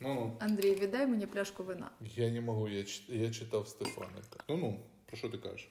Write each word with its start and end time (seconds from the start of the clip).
Ну 0.00 0.14
ну. 0.14 0.36
Андрій, 0.40 0.74
віддай 0.74 1.06
мені 1.06 1.26
пляшку 1.26 1.64
вина. 1.64 1.90
Я 2.00 2.30
не 2.30 2.40
можу, 2.40 2.68
я, 2.68 2.84
я 3.08 3.30
читав 3.30 3.68
Стефаника. 3.68 4.44
Ну 4.48 4.56
ну, 4.56 4.80
про 5.06 5.16
що 5.16 5.28
ти 5.28 5.38
кажеш? 5.38 5.68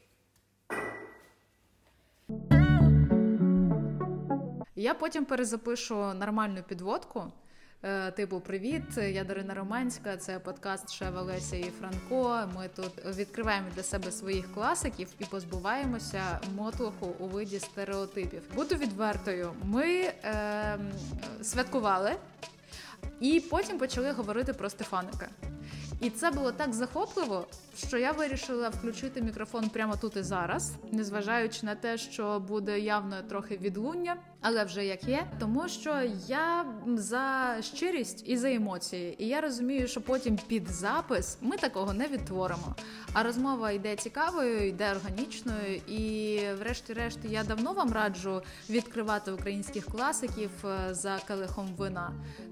Я 4.75 4.93
потім 4.93 5.25
перезапишу 5.25 5.95
нормальну 5.95 6.63
підводку. 6.63 7.23
Е, 7.83 8.11
Типу, 8.11 8.39
привіт, 8.39 8.83
я 8.97 9.23
Дарина 9.23 9.53
Романська. 9.53 10.17
Це 10.17 10.39
подкаст 10.39 10.91
Шева 10.93 11.21
Леся 11.21 11.55
і 11.55 11.63
Франко. 11.63 12.49
Ми 12.55 12.67
тут 12.75 13.05
відкриваємо 13.17 13.67
для 13.75 13.83
себе 13.83 14.11
своїх 14.11 14.53
класиків 14.53 15.07
і 15.19 15.25
позбуваємося 15.25 16.39
мотлоху 16.55 17.05
у 17.19 17.27
виді 17.27 17.59
стереотипів. 17.59 18.41
Буду 18.55 18.75
відвертою. 18.75 19.53
Ми 19.63 19.85
е, 19.93 20.79
святкували 21.41 22.15
і 23.19 23.39
потім 23.39 23.77
почали 23.77 24.11
говорити 24.11 24.53
про 24.53 24.69
Стефаника. 24.69 25.29
І 26.01 26.09
це 26.09 26.31
було 26.31 26.51
так 26.51 26.73
захопливо, 26.73 27.47
що 27.77 27.97
я 27.97 28.11
вирішила 28.11 28.69
включити 28.69 29.21
мікрофон 29.21 29.69
прямо 29.69 29.95
тут 29.95 30.15
і 30.15 30.23
зараз, 30.23 30.71
незважаючи 30.91 31.65
на 31.65 31.75
те, 31.75 31.97
що 31.97 32.39
буде 32.47 32.79
явно 32.79 33.15
трохи 33.29 33.57
відлуння, 33.57 34.17
але 34.41 34.63
вже 34.63 34.85
як 34.85 35.03
є. 35.03 35.27
Тому 35.39 35.67
що 35.67 36.01
я 36.27 36.65
за 36.95 37.55
щирість 37.61 38.23
і 38.29 38.37
за 38.37 38.51
емоції, 38.51 39.23
і 39.23 39.27
я 39.27 39.41
розумію, 39.41 39.87
що 39.87 40.01
потім 40.01 40.39
під 40.47 40.67
запис 40.67 41.37
ми 41.41 41.57
такого 41.57 41.93
не 41.93 42.07
відтворимо. 42.07 42.75
А 43.13 43.23
розмова 43.23 43.71
йде 43.71 43.95
цікавою, 43.95 44.67
йде 44.67 44.91
органічною. 44.91 45.75
І, 45.87 46.39
врешті-решт, 46.59 47.19
я 47.23 47.43
давно 47.43 47.73
вам 47.73 47.93
раджу 47.93 48.41
відкривати 48.69 49.31
українських 49.31 49.85
класиків 49.85 50.51
е, 50.65 50.93
за 50.93 51.19
келихом 51.27 51.75
вина. 51.77 52.11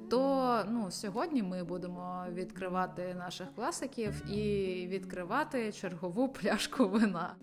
То 0.10 0.60
ну 0.70 0.92
сьогодні 0.92 1.44
ми 1.44 1.64
будемо 1.64 2.26
відкривати 2.34 3.16
наших 3.20 3.48
класиків 3.56 4.32
і 4.32 4.88
відкривати 4.88 5.72
чергову 5.72 6.30
пляшку 6.30 6.88
вина. 6.88 7.36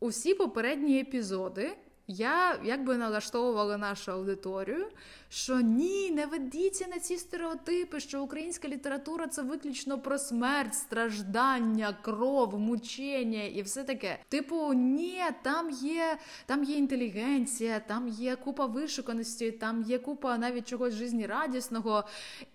Усі 0.00 0.34
попередні 0.34 1.00
епізоди 1.00 1.76
я 2.08 2.58
якби 2.64 2.96
налаштовувала 2.96 3.76
нашу 3.76 4.12
аудиторію, 4.12 4.86
що 5.28 5.60
ні, 5.60 6.10
не 6.10 6.26
ведіться 6.26 6.86
на 6.94 6.98
ці 6.98 7.16
стереотипи, 7.16 8.00
що 8.00 8.22
українська 8.22 8.68
література 8.68 9.26
це 9.26 9.42
виключно 9.42 9.98
про 9.98 10.18
смерть, 10.18 10.74
страждання, 10.74 11.96
кров, 12.02 12.58
мучення 12.58 13.44
і 13.44 13.62
все 13.62 13.84
таке. 13.84 14.18
Типу, 14.28 14.72
ні, 14.72 15.22
там 15.42 15.70
є, 15.70 16.18
там 16.46 16.64
є 16.64 16.76
інтелігенція, 16.76 17.80
там 17.80 18.08
є 18.08 18.36
купа 18.36 18.66
вишуканості, 18.66 19.50
там 19.50 19.82
є 19.82 19.98
купа 19.98 20.38
навіть 20.38 20.68
чогось 20.68 20.94
жизнерадісного. 20.94 22.04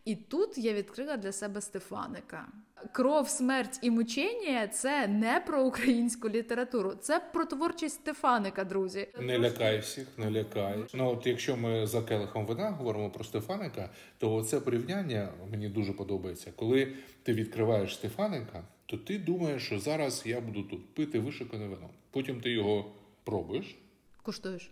І 0.06 0.16
тут 0.16 0.58
я 0.58 0.74
відкрила 0.74 1.18
для 1.18 1.32
себе 1.32 1.62
Стефаника. 1.62 2.48
Кров, 2.92 3.30
смерть 3.30 3.80
і 3.82 3.92
мучення 3.92 4.68
це 4.68 5.08
не 5.08 5.40
про 5.40 5.64
українську 5.64 6.30
літературу, 6.30 6.94
це 7.02 7.20
про 7.34 7.46
творчість 7.46 7.96
Стефаника, 7.96 8.64
друзі. 8.64 9.08
Не 9.20 9.40
лякай 9.40 9.80
всіх, 9.80 10.08
не 10.18 10.32
лякай. 10.32 10.84
Ну 10.94 11.10
от 11.10 11.28
якщо 11.28 11.58
ми 11.58 11.88
за 11.88 12.02
келихом 12.02 12.46
вина 12.46 12.70
говоримо 12.70 13.10
про 13.10 13.24
Стефаника, 13.24 13.90
то 14.18 14.44
це 14.44 14.60
порівняння 14.60 15.30
мені 15.52 15.70
дуже 15.70 15.94
подобається. 15.94 16.52
Коли 16.56 16.94
ти 17.24 17.34
відкриваєш 17.34 17.96
Стефаника, 17.96 18.64
то 18.86 18.98
ти 18.98 19.20
думаєш, 19.20 19.66
що 19.66 19.80
зараз 19.80 20.24
я 20.26 20.42
буду 20.42 20.64
тут 20.64 20.94
пити 20.94 21.20
вишикане 21.20 21.68
вино. 21.68 21.90
Потім 22.12 22.42
ти 22.42 22.50
його 22.52 22.92
пробуєш 23.24 23.76
Куштуєш? 24.22 24.72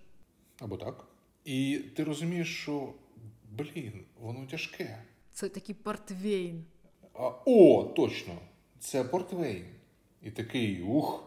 або 0.60 0.78
так, 0.78 1.06
і 1.46 1.82
ти 1.96 2.04
розумієш, 2.04 2.62
що 2.62 2.94
блін, 3.52 3.94
воно 4.22 4.46
тяжке. 4.52 5.04
Це 5.34 5.50
такий 5.50 5.76
портвейн. 5.76 6.64
А, 7.22 7.32
о, 7.46 7.84
точно, 7.96 8.34
це 8.80 9.04
портвейн. 9.04 9.66
І 10.24 10.32
такий 10.32 10.82
ух. 10.82 11.24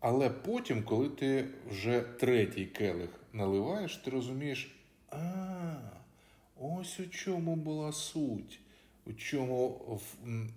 Але 0.00 0.30
потім, 0.30 0.82
коли 0.82 1.08
ти 1.08 1.48
вже 1.70 2.00
третій 2.00 2.66
келих 2.66 3.10
наливаєш, 3.32 3.96
ти 3.96 4.10
розумієш, 4.10 4.76
а, 5.10 5.16
ось 6.60 7.00
у 7.00 7.06
чому 7.06 7.56
була 7.56 7.92
суть, 7.92 8.60
у 9.06 9.12
чому 9.12 10.00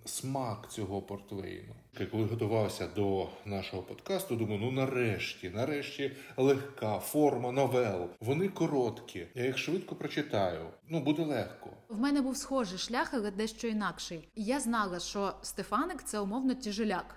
смак 0.05 0.71
цього 0.71 1.01
портвейну. 1.01 1.73
Коли 2.11 2.23
готувався 2.23 2.87
до 2.95 3.29
нашого 3.45 3.83
подкасту, 3.83 4.35
думаю, 4.35 4.59
ну 4.59 4.71
нарешті, 4.71 5.49
нарешті 5.49 6.11
легка 6.37 6.99
форма 6.99 7.51
новел. 7.51 8.09
Вони 8.19 8.49
короткі, 8.49 9.27
я 9.35 9.45
їх 9.45 9.57
швидко 9.57 9.95
прочитаю. 9.95 10.65
Ну, 10.89 10.99
буде 10.99 11.25
легко. 11.25 11.69
В 11.89 11.99
мене 11.99 12.21
був 12.21 12.37
схожий 12.37 12.77
шлях, 12.77 13.13
але 13.13 13.31
дещо 13.31 13.67
інакший. 13.67 14.27
Я 14.35 14.59
знала, 14.59 14.99
що 14.99 15.33
Стефаник 15.41 16.03
це 16.03 16.19
умовно 16.19 16.53
тяжеляк. 16.55 17.16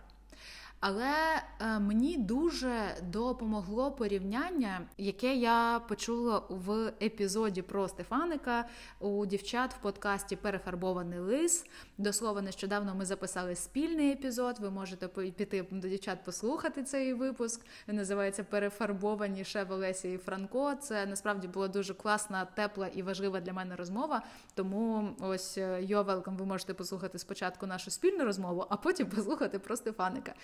Але 0.81 1.43
е, 1.61 1.79
мені 1.79 2.17
дуже 2.17 2.97
допомогло 3.03 3.93
порівняння, 3.93 4.81
яке 4.99 5.35
я 5.35 5.81
почула 5.89 6.43
в 6.49 6.93
епізоді 7.03 7.63
про 7.63 7.89
Стефаника 7.89 8.65
у 9.01 9.27
дівчат 9.27 9.75
в 9.75 9.79
подкасті 9.79 10.37
Перефарбований 10.37 11.19
лис. 11.19 11.67
До 11.99 12.13
слова, 12.13 12.43
нещодавно 12.43 12.95
ми 12.95 13.05
записали 13.05 13.57
спільний 13.57 14.13
епізод. 14.13 14.57
Ви 14.61 14.71
можете 14.71 15.09
піти 15.09 15.67
до 15.71 15.89
дівчат 15.89 16.25
послухати 16.25 16.83
цей 16.83 17.15
випуск. 17.15 17.61
Він 17.89 17.97
називається 17.97 18.45
Перефарбовані 18.45 19.45
Шева 19.45 19.77
Леся 19.77 20.09
і 20.09 20.17
Франко. 20.17 20.75
Це 20.75 21.07
насправді 21.07 21.49
була 21.49 21.69
дуже 21.69 21.95
класна, 21.95 22.45
тепла 22.45 22.87
і 22.87 23.03
важлива 23.03 23.41
для 23.41 23.53
мене 23.53 23.77
розмова. 23.77 24.23
Тому 24.55 25.11
ось 25.21 25.59
welcome, 25.59 26.37
ви 26.37 26.47
можете 26.47 26.75
послухати 26.75 27.19
спочатку 27.19 27.67
нашу 27.67 27.91
спільну 27.91 28.25
розмову, 28.25 28.67
а 28.69 28.77
потім 28.77 29.07
послухати 29.07 29.59
про 29.59 29.77
Стефаника. 29.77 30.35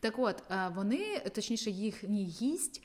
Так 0.00 0.18
от, 0.18 0.42
е, 0.50 0.72
вони, 0.74 1.22
точніше, 1.34 1.70
їхній 1.70 2.24
гість. 2.24 2.82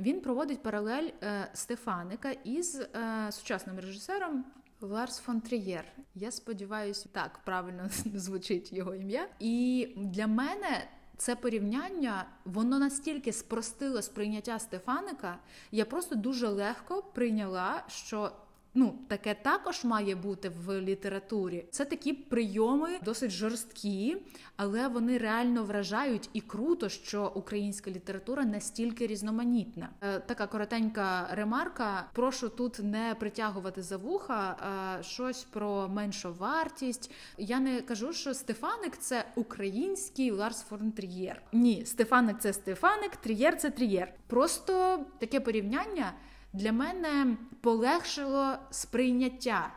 Він 0.00 0.20
проводить 0.20 0.62
паралель 0.62 1.08
е, 1.22 1.48
Стефаника 1.54 2.30
із 2.30 2.80
е, 2.80 2.88
сучасним 3.32 3.78
режисером 3.78 4.44
Ларс 4.80 5.18
фон 5.18 5.40
Трієр. 5.40 5.84
Я 6.14 6.30
сподіваюся, 6.30 7.08
так 7.12 7.38
правильно 7.44 7.90
звучить 8.14 8.72
його 8.72 8.94
ім'я. 8.94 9.28
І 9.40 9.88
для 9.96 10.26
мене 10.26 10.88
це 11.16 11.36
порівняння 11.36 12.26
воно 12.44 12.78
настільки 12.78 13.32
спростило 13.32 14.02
сприйняття 14.02 14.58
Стефаника. 14.58 15.38
Я 15.70 15.84
просто 15.84 16.14
дуже 16.14 16.48
легко 16.48 17.02
прийняла, 17.02 17.84
що 17.88 18.32
Ну, 18.76 18.98
таке 19.08 19.34
також 19.34 19.84
має 19.84 20.14
бути 20.14 20.48
в 20.48 20.80
літературі. 20.80 21.64
Це 21.70 21.84
такі 21.84 22.12
прийоми 22.12 22.88
досить 23.04 23.30
жорсткі, 23.30 24.16
але 24.56 24.88
вони 24.88 25.18
реально 25.18 25.64
вражають 25.64 26.30
і 26.32 26.40
круто, 26.40 26.88
що 26.88 27.32
українська 27.34 27.90
література 27.90 28.44
настільки 28.44 29.06
різноманітна. 29.06 29.88
Е, 30.00 30.20
така 30.20 30.46
коротенька 30.46 31.28
ремарка. 31.30 32.06
Прошу 32.12 32.48
тут 32.48 32.78
не 32.78 33.16
притягувати 33.20 33.82
за 33.82 33.96
вуха 33.96 34.56
е, 34.98 35.02
щось 35.02 35.44
про 35.44 35.88
меншовартість. 35.88 37.10
Я 37.38 37.60
не 37.60 37.80
кажу, 37.80 38.12
що 38.12 38.34
Стефаник 38.34 38.96
це 38.96 39.24
український 39.34 40.30
Ларс 40.30 40.62
фон 40.62 40.92
Трієр. 40.92 41.42
Ні, 41.52 41.84
Стефаник 41.86 42.38
це 42.38 42.52
Стефаник, 42.52 43.16
Трієр 43.16 43.56
це 43.56 43.70
Трієр. 43.70 44.12
Просто 44.26 45.00
таке 45.18 45.40
порівняння 45.40 46.12
для 46.54 46.72
мене 46.72 47.36
полегшило 47.60 48.56
сприйняття. 48.70 49.72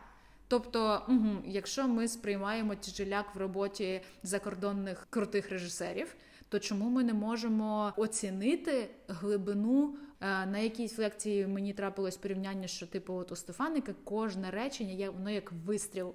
Тобто, 0.48 1.02
угу, 1.08 1.28
якщо 1.46 1.88
ми 1.88 2.08
сприймаємо 2.08 2.74
тяжеляк 2.74 3.34
в 3.34 3.38
роботі 3.38 4.00
закордонних 4.22 5.06
крутих 5.10 5.50
режисерів, 5.50 6.16
то 6.48 6.58
чому 6.58 6.90
ми 6.90 7.04
не 7.04 7.14
можемо 7.14 7.92
оцінити 7.96 8.90
глибину? 9.08 9.96
Е, 10.20 10.46
На 10.46 10.58
якійсь 10.58 10.98
лекції 10.98 11.46
мені 11.46 11.72
трапилось 11.72 12.16
порівняння, 12.16 12.66
що 12.66 12.86
типу 12.86 13.14
от 13.14 13.32
у 13.32 13.36
Стефаника 13.36 13.94
кожне 14.04 14.50
речення 14.50 14.92
є 14.92 15.10
воно 15.10 15.30
як 15.30 15.52
вистріл. 15.52 16.14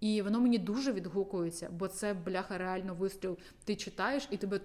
І 0.00 0.22
воно 0.22 0.40
мені 0.40 0.58
дуже 0.58 0.92
відгукується, 0.92 1.68
бо 1.72 1.88
це 1.88 2.14
бляха 2.14 2.58
реально 2.58 2.94
вистріл. 2.94 3.38
Ти 3.64 3.76
читаєш 3.76 4.28
і 4.30 4.36
тебе 4.36 4.60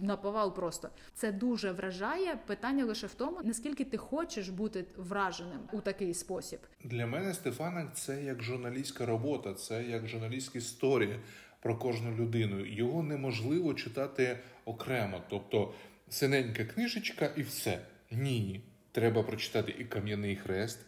наповал 0.00 0.54
просто. 0.54 0.88
Це 1.14 1.32
дуже 1.32 1.72
вражає. 1.72 2.38
Питання 2.46 2.84
лише 2.84 3.06
в 3.06 3.14
тому, 3.14 3.40
наскільки 3.44 3.84
ти 3.84 3.96
хочеш 3.96 4.48
бути 4.48 4.84
враженим 4.96 5.60
у 5.72 5.80
такий 5.80 6.14
спосіб. 6.14 6.58
Для 6.84 7.06
мене 7.06 7.34
Стефанак 7.34 7.96
це 7.96 8.22
як 8.22 8.42
журналістська 8.42 9.06
робота, 9.06 9.54
це 9.54 9.84
як 9.84 10.08
журналістські 10.08 10.58
історії 10.58 11.20
про 11.60 11.76
кожну 11.78 12.16
людину. 12.16 12.66
Його 12.66 13.02
неможливо 13.02 13.74
читати 13.74 14.38
окремо, 14.64 15.22
тобто 15.30 15.74
синенька 16.08 16.64
книжечка 16.64 17.30
і 17.36 17.42
все. 17.42 17.80
Ні. 18.10 18.60
Треба 18.92 19.22
прочитати 19.22 19.74
і 19.78 19.84
Кам'яний 19.84 20.36
хрест, 20.36 20.78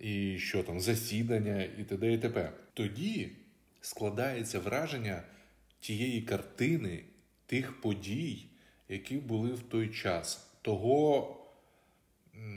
і 0.00 0.38
що 0.38 0.62
там, 0.62 0.80
засідання, 0.80 1.62
і 1.62 1.84
т.д. 1.84 2.12
і 2.12 2.18
т.п. 2.18 2.52
Тоді 2.74 3.32
складається 3.80 4.60
враження 4.60 5.22
тієї 5.80 6.22
картини, 6.22 7.04
тих 7.46 7.80
подій, 7.80 8.46
які 8.88 9.16
були 9.16 9.52
в 9.52 9.62
той 9.62 9.88
час, 9.88 10.50
того 10.62 11.34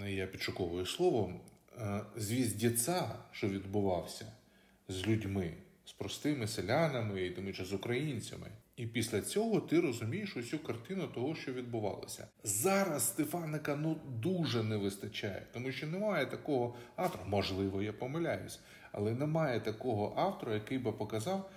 я 0.08 0.28
підшуковую 0.28 0.86
словом, 0.86 1.40
звіздіця, 2.16 3.16
що 3.32 3.50
відбувався, 3.50 4.32
з 4.88 5.08
людьми, 5.08 5.54
з 5.86 5.92
простими 5.92 6.48
селянами 6.48 7.26
і 7.26 7.30
тим 7.30 7.54
з 7.54 7.74
українцями. 7.74 8.48
І 8.76 8.88
після 8.88 9.22
цього 9.22 9.60
ти 9.60 9.80
розумієш 9.80 10.38
усю 10.38 10.60
картину 10.60 11.08
того, 11.08 11.36
що 11.36 11.54
відбувалося. 11.54 12.28
Зараз 12.44 13.08
Стефаника 13.08 13.76
ну 13.76 13.98
дуже 14.08 14.64
не 14.64 14.78
вистачає, 14.78 15.48
тому 15.54 15.72
що 15.72 15.88
немає 15.88 16.26
такого 16.26 16.76
автора. 16.96 17.24
Можливо, 17.28 17.82
я 17.82 17.94
помиляюсь, 17.94 18.60
але 18.92 19.14
немає 19.14 19.60
такого 19.60 20.14
автора, 20.18 20.54
який 20.54 20.78
би 20.78 20.92
показав 20.92 21.52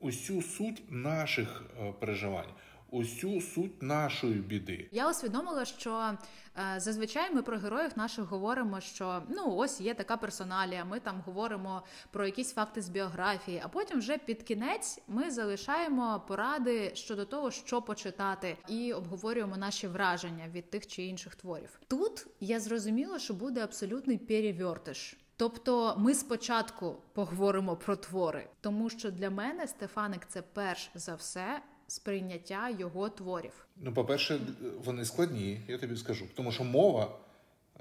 усю 0.00 0.42
суть 0.42 0.82
наших 0.90 1.64
е, 1.80 1.92
переживань 1.92 2.52
усю 2.90 3.40
суть 3.40 3.82
нашої 3.82 4.34
біди. 4.34 4.88
Я 4.92 5.10
усвідомила, 5.10 5.64
що 5.64 6.14
е, 6.58 6.80
зазвичай 6.80 7.34
ми 7.34 7.42
про 7.42 7.58
героїв 7.58 7.92
наших 7.96 8.24
говоримо, 8.24 8.80
що 8.80 9.22
ну 9.28 9.56
ось 9.56 9.80
є 9.80 9.94
така 9.94 10.16
персоналія. 10.16 10.84
Ми 10.84 11.00
там 11.00 11.22
говоримо 11.26 11.82
про 12.10 12.26
якісь 12.26 12.52
факти 12.52 12.82
з 12.82 12.88
біографії, 12.88 13.62
а 13.64 13.68
потім 13.68 13.98
вже 13.98 14.18
під 14.18 14.42
кінець 14.42 15.00
ми 15.08 15.30
залишаємо 15.30 16.22
поради 16.28 16.90
щодо 16.94 17.24
того, 17.24 17.50
що 17.50 17.82
почитати, 17.82 18.56
і 18.68 18.92
обговорюємо 18.92 19.56
наші 19.56 19.88
враження 19.88 20.48
від 20.48 20.70
тих 20.70 20.86
чи 20.86 21.02
інших 21.02 21.34
творів. 21.34 21.80
Тут 21.88 22.26
я 22.40 22.60
зрозуміла, 22.60 23.18
що 23.18 23.34
буде 23.34 23.64
абсолютний 23.64 24.18
перевертиш. 24.18 25.16
Тобто 25.36 25.94
ми 25.98 26.14
спочатку 26.14 26.96
поговоримо 27.12 27.76
про 27.76 27.96
твори, 27.96 28.48
тому 28.60 28.90
що 28.90 29.10
для 29.10 29.30
мене 29.30 29.66
Стефаник 29.66 30.26
це 30.28 30.42
перш 30.42 30.90
за 30.94 31.14
все 31.14 31.62
сприйняття 31.86 32.68
його 32.68 33.08
творів? 33.08 33.66
Ну, 33.76 33.94
по-перше, 33.94 34.40
вони 34.84 35.04
складні, 35.04 35.60
я 35.68 35.78
тобі 35.78 35.96
скажу. 35.96 36.26
Тому 36.34 36.52
що 36.52 36.64
мова, 36.64 37.18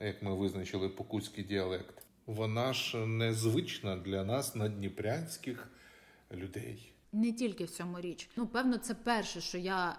як 0.02 0.24
ми 0.24 0.36
визначили 0.36 0.90
покутський 0.90 1.44
діалект, 1.44 2.04
вона 2.25 2.74
ж 2.74 2.98
незвична 2.98 3.96
для 3.96 4.24
нас 4.24 4.56
надніпрянських 4.56 5.69
людей. 6.31 6.92
Не 7.16 7.31
тільки 7.31 7.63
в 7.63 7.69
цьому 7.69 8.00
річ. 8.00 8.30
Ну, 8.36 8.48
певно, 8.48 8.78
це 8.78 8.94
перше, 8.96 9.42
що 9.42 9.57
я 9.57 9.90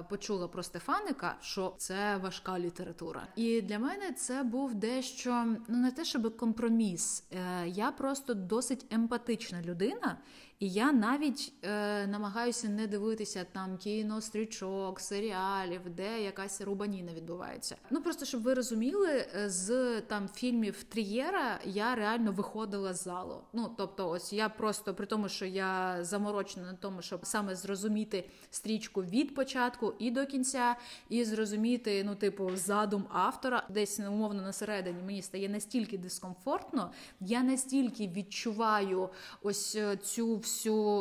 е, 0.00 0.04
почула 0.10 0.48
про 0.48 0.62
Стефаника, 0.62 1.36
що 1.40 1.74
це 1.78 2.16
важка 2.16 2.58
література. 2.58 3.26
І 3.36 3.60
для 3.60 3.78
мене 3.78 4.12
це 4.12 4.42
був 4.42 4.74
дещо 4.74 5.56
ну 5.68 5.78
не 5.78 5.90
те, 5.90 6.04
щоб 6.04 6.36
компроміс. 6.36 7.24
Е, 7.32 7.68
Я 7.68 7.90
просто 7.90 8.34
досить 8.34 8.86
емпатична 8.90 9.62
людина, 9.62 10.18
і 10.62 10.68
я 10.68 10.92
навіть 10.92 11.52
е, 11.62 12.06
намагаюся 12.06 12.68
не 12.68 12.86
дивитися 12.86 13.46
там 13.52 13.76
кіно, 13.76 14.20
стрічок, 14.20 15.00
серіалів, 15.00 15.80
де 15.96 16.22
якась 16.22 16.60
рубаніна 16.60 17.12
відбувається. 17.14 17.76
Ну 17.90 18.02
просто 18.02 18.24
щоб 18.24 18.42
ви 18.42 18.54
розуміли, 18.54 19.26
е, 19.36 19.50
з 19.50 20.00
там 20.00 20.28
фільмів 20.28 20.82
Трієра 20.82 21.60
я 21.64 21.94
реально 21.94 22.32
виходила 22.32 22.94
з 22.94 23.02
залу. 23.02 23.40
Ну 23.52 23.74
тобто, 23.76 24.08
ось 24.08 24.32
я 24.32 24.48
просто 24.48 24.94
при 24.94 25.06
тому, 25.06 25.28
що 25.28 25.46
я 25.46 25.98
заморочена 26.04 26.66
на 26.66 26.74
тому, 26.74 27.02
щоб 27.02 27.26
саме 27.26 27.54
зрозуміти 27.56 28.28
стрічку 28.50 29.02
від 29.02 29.34
початку 29.34 29.94
і 29.98 30.10
до 30.10 30.26
кінця, 30.26 30.76
і 31.08 31.24
зрозуміти, 31.24 32.04
ну, 32.04 32.14
типу, 32.14 32.50
задум 32.56 33.04
автора, 33.12 33.66
десь 33.68 34.00
умовно 34.00 34.42
на 34.42 34.52
середині 34.52 35.02
мені 35.02 35.22
стає 35.22 35.48
настільки 35.48 35.98
дискомфортно, 35.98 36.92
я 37.20 37.42
настільки 37.42 38.08
відчуваю 38.08 39.08
ось 39.42 39.76
е, 39.76 39.96
цю 39.96 40.36
всю 40.36 40.51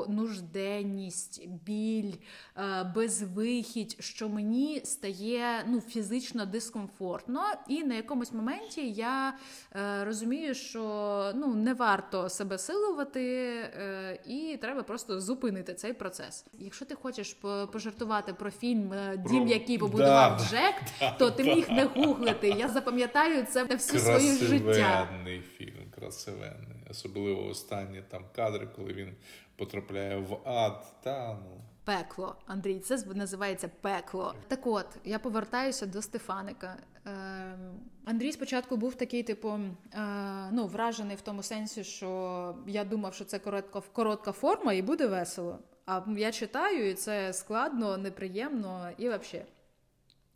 нужденність, 0.09 1.47
біль, 1.47 2.13
е, 2.57 2.83
безвихідь, 2.95 3.95
що 3.99 4.29
мені 4.29 4.81
стає 4.83 5.63
ну, 5.67 5.81
фізично 5.81 6.45
дискомфортно, 6.45 7.41
і 7.67 7.83
на 7.83 7.95
якомусь 7.95 8.33
моменті 8.33 8.91
я 8.91 9.33
е, 9.75 10.05
розумію, 10.05 10.55
що 10.55 11.31
ну, 11.35 11.55
не 11.55 11.73
варто 11.73 12.29
себе 12.29 12.57
силувати, 12.57 13.21
е, 13.21 14.19
і 14.27 14.57
треба 14.61 14.83
просто 14.83 15.21
зупинити 15.21 15.73
цей 15.73 15.93
процес. 15.93 16.45
Якщо 16.59 16.85
ти 16.85 16.95
хочеш 16.95 17.33
пожартувати 17.71 18.33
про 18.33 18.51
фільм 18.51 18.93
Дім, 19.29 19.47
який 19.47 19.77
побудував 19.77 20.37
да, 20.37 20.43
Джек, 20.43 20.75
да, 20.99 21.11
то 21.11 21.31
ти 21.31 21.43
міг 21.43 21.69
не 21.69 21.85
гуглити. 21.85 22.49
Я 22.49 22.67
запам'ятаю 22.67 23.45
це 23.49 23.65
на 23.65 23.75
всю 23.75 23.99
своє 23.99 24.33
життя. 24.35 25.09
Фільм, 25.57 25.90
красивенний. 26.01 26.77
Особливо 26.89 27.47
останні 27.47 28.01
там 28.09 28.25
кадри, 28.35 28.67
коли 28.75 28.93
він 28.93 29.15
потрапляє 29.55 30.17
в 30.17 30.47
ад. 30.49 30.93
Та 31.03 31.37
ну. 31.43 31.61
Пекло, 31.83 32.35
Андрій, 32.45 32.79
це 32.79 33.05
називається 33.15 33.69
пекло. 33.81 34.35
Так 34.47 34.67
от 34.67 34.87
я 35.03 35.19
повертаюся 35.19 35.85
до 35.85 36.01
Стефаника. 36.01 36.77
Е, 37.07 37.57
Андрій 38.05 38.31
спочатку 38.31 38.77
був 38.77 38.95
такий, 38.95 39.23
типу, 39.23 39.59
е, 39.93 40.49
ну, 40.51 40.67
вражений 40.67 41.15
в 41.15 41.21
тому 41.21 41.43
сенсі, 41.43 41.83
що 41.83 42.55
я 42.67 42.83
думав, 42.83 43.13
що 43.13 43.25
це 43.25 43.39
коротка 43.39 43.81
коротка 43.93 44.31
форма 44.31 44.73
і 44.73 44.81
буде 44.81 45.07
весело. 45.07 45.59
А 45.85 46.01
я 46.07 46.31
читаю, 46.31 46.89
і 46.89 46.93
це 46.93 47.33
складно, 47.33 47.97
неприємно 47.97 48.89
і 48.97 49.09
взагалі. 49.09 49.45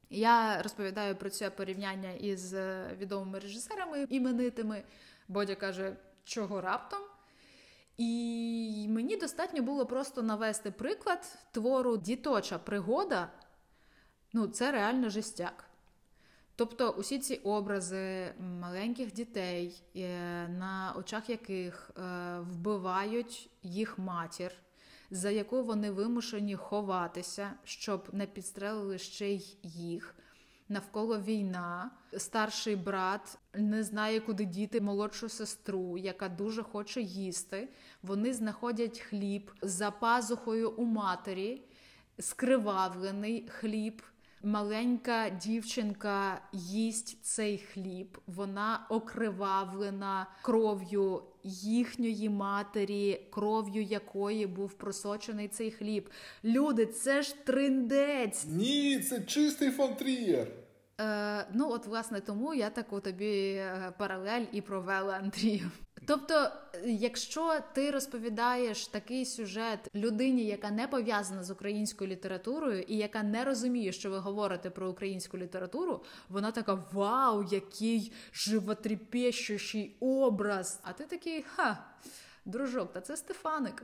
Я 0.09 0.61
розповідаю 0.61 1.15
про 1.15 1.29
це 1.29 1.49
порівняння 1.49 2.11
із 2.11 2.53
е, 2.53 2.89
відомими 2.99 3.39
режисерами 3.39 4.07
іменитими. 4.09 4.83
Бодя 5.27 5.55
каже, 5.55 5.95
чого 6.23 6.61
раптом. 6.61 6.99
І 7.97 8.87
мені 8.89 9.17
достатньо 9.17 9.61
було 9.61 9.85
просто 9.85 10.23
навести 10.23 10.71
приклад 10.71 11.37
твору 11.51 11.97
Діточа 11.97 12.57
пригода. 12.57 13.31
Ну, 14.33 14.47
це 14.47 14.71
реально 14.71 15.09
жестяк. 15.09 15.65
Тобто 16.55 16.89
усі 16.89 17.19
ці 17.19 17.35
образи 17.35 18.33
маленьких 18.39 19.13
дітей, 19.13 19.83
е, 19.95 20.47
на 20.47 20.93
очах 20.97 21.29
яких 21.29 21.91
е, 21.97 22.01
вбивають 22.39 23.49
їх 23.63 23.97
матір, 23.99 24.51
за 25.11 25.29
яку 25.29 25.63
вони 25.63 25.91
вимушені 25.91 26.55
ховатися, 26.55 27.51
щоб 27.63 28.09
не 28.11 28.25
підстрелили 28.25 28.97
ще 28.97 29.29
й 29.29 29.57
їх 29.63 30.15
навколо 30.69 31.19
війна. 31.19 31.91
Старший 32.17 32.75
брат 32.75 33.37
не 33.53 33.83
знає, 33.83 34.19
куди 34.19 34.45
діти 34.45 34.81
молодшу 34.81 35.29
сестру, 35.29 35.97
яка 35.97 36.29
дуже 36.29 36.63
хоче 36.63 37.01
їсти. 37.01 37.69
Вони 38.03 38.33
знаходять 38.33 38.99
хліб 38.99 39.51
за 39.61 39.91
пазухою 39.91 40.71
у 40.71 40.85
матері, 40.85 41.61
скривавлений 42.19 43.47
хліб 43.49 44.01
маленька 44.45 45.29
дівчинка 45.29 46.41
їсть 46.53 47.25
цей 47.25 47.57
хліб, 47.57 48.17
вона 48.27 48.85
окривавлена 48.89 50.27
кров'ю 50.41 51.21
їхньої 51.43 52.29
матері, 52.29 53.27
кров'ю 53.31 53.83
якої 53.83 54.47
був 54.47 54.73
просочений 54.73 55.47
цей 55.47 55.71
хліб. 55.71 56.09
Люди, 56.43 56.85
це 56.85 57.21
ж 57.21 57.35
триндець. 57.45 58.45
Ні, 58.49 58.99
це 58.99 59.21
чистий 59.21 59.71
фонтрієр. 59.71 60.47
Е, 61.01 61.47
Ну, 61.53 61.69
от, 61.71 61.85
власне, 61.85 62.21
тому 62.21 62.53
я 62.53 62.69
таку 62.69 62.99
тобі 62.99 63.53
е, 63.53 63.93
паралель 63.97 64.45
і 64.51 64.61
провела 64.61 65.13
Андрію. 65.13 65.71
Тобто, 66.05 66.51
якщо 66.85 67.59
ти 67.73 67.91
розповідаєш 67.91 68.87
такий 68.87 69.25
сюжет 69.25 69.79
людині, 69.95 70.45
яка 70.45 70.71
не 70.71 70.87
пов'язана 70.87 71.43
з 71.43 71.51
українською 71.51 72.09
літературою, 72.09 72.81
і 72.81 72.97
яка 72.97 73.23
не 73.23 73.43
розуміє, 73.43 73.91
що 73.91 74.09
ви 74.09 74.17
говорите 74.17 74.69
про 74.69 74.89
українську 74.89 75.37
літературу, 75.37 76.03
вона 76.29 76.51
така: 76.51 76.83
Вау, 76.93 77.43
який 77.51 78.11
животріпещущий 78.33 79.95
образ! 79.99 80.79
А 80.83 80.93
ти 80.93 81.03
такий 81.03 81.41
ха, 81.41 81.85
дружок, 82.45 82.93
та 82.93 83.01
це 83.01 83.17
Стефаник. 83.17 83.83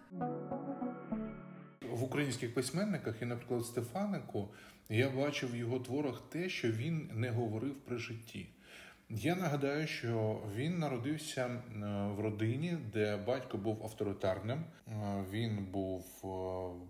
В 1.92 2.04
українських 2.04 2.54
письменниках 2.54 3.22
і, 3.22 3.26
наприклад, 3.26 3.66
Стефанику 3.66 4.50
я 4.90 5.10
бачив 5.10 5.52
в 5.52 5.56
його 5.56 5.80
творах 5.80 6.22
те, 6.30 6.50
що 6.50 6.72
він 6.72 7.10
не 7.14 7.30
говорив 7.30 7.76
при 7.76 7.98
житті. 7.98 8.48
Я 9.16 9.36
нагадаю, 9.36 9.88
що 9.88 10.40
він 10.56 10.80
народився 10.80 11.46
е, 11.46 11.60
в 12.16 12.20
родині, 12.20 12.78
де 12.94 13.18
батько 13.18 13.58
був 13.58 13.84
авторитарним. 13.84 14.64
Е, 14.88 15.24
він 15.32 15.66
був 15.66 16.06
е, 16.24 16.28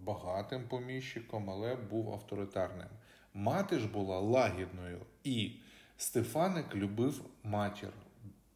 багатим 0.04 0.64
поміщиком, 0.68 1.50
але 1.50 1.76
був 1.76 2.14
авторитарним. 2.14 2.88
Мати 3.34 3.80
ж 3.80 3.88
була 3.88 4.20
лагідною, 4.20 5.00
і 5.24 5.52
Стефаник 5.98 6.76
любив 6.76 7.22
матір. 7.44 7.90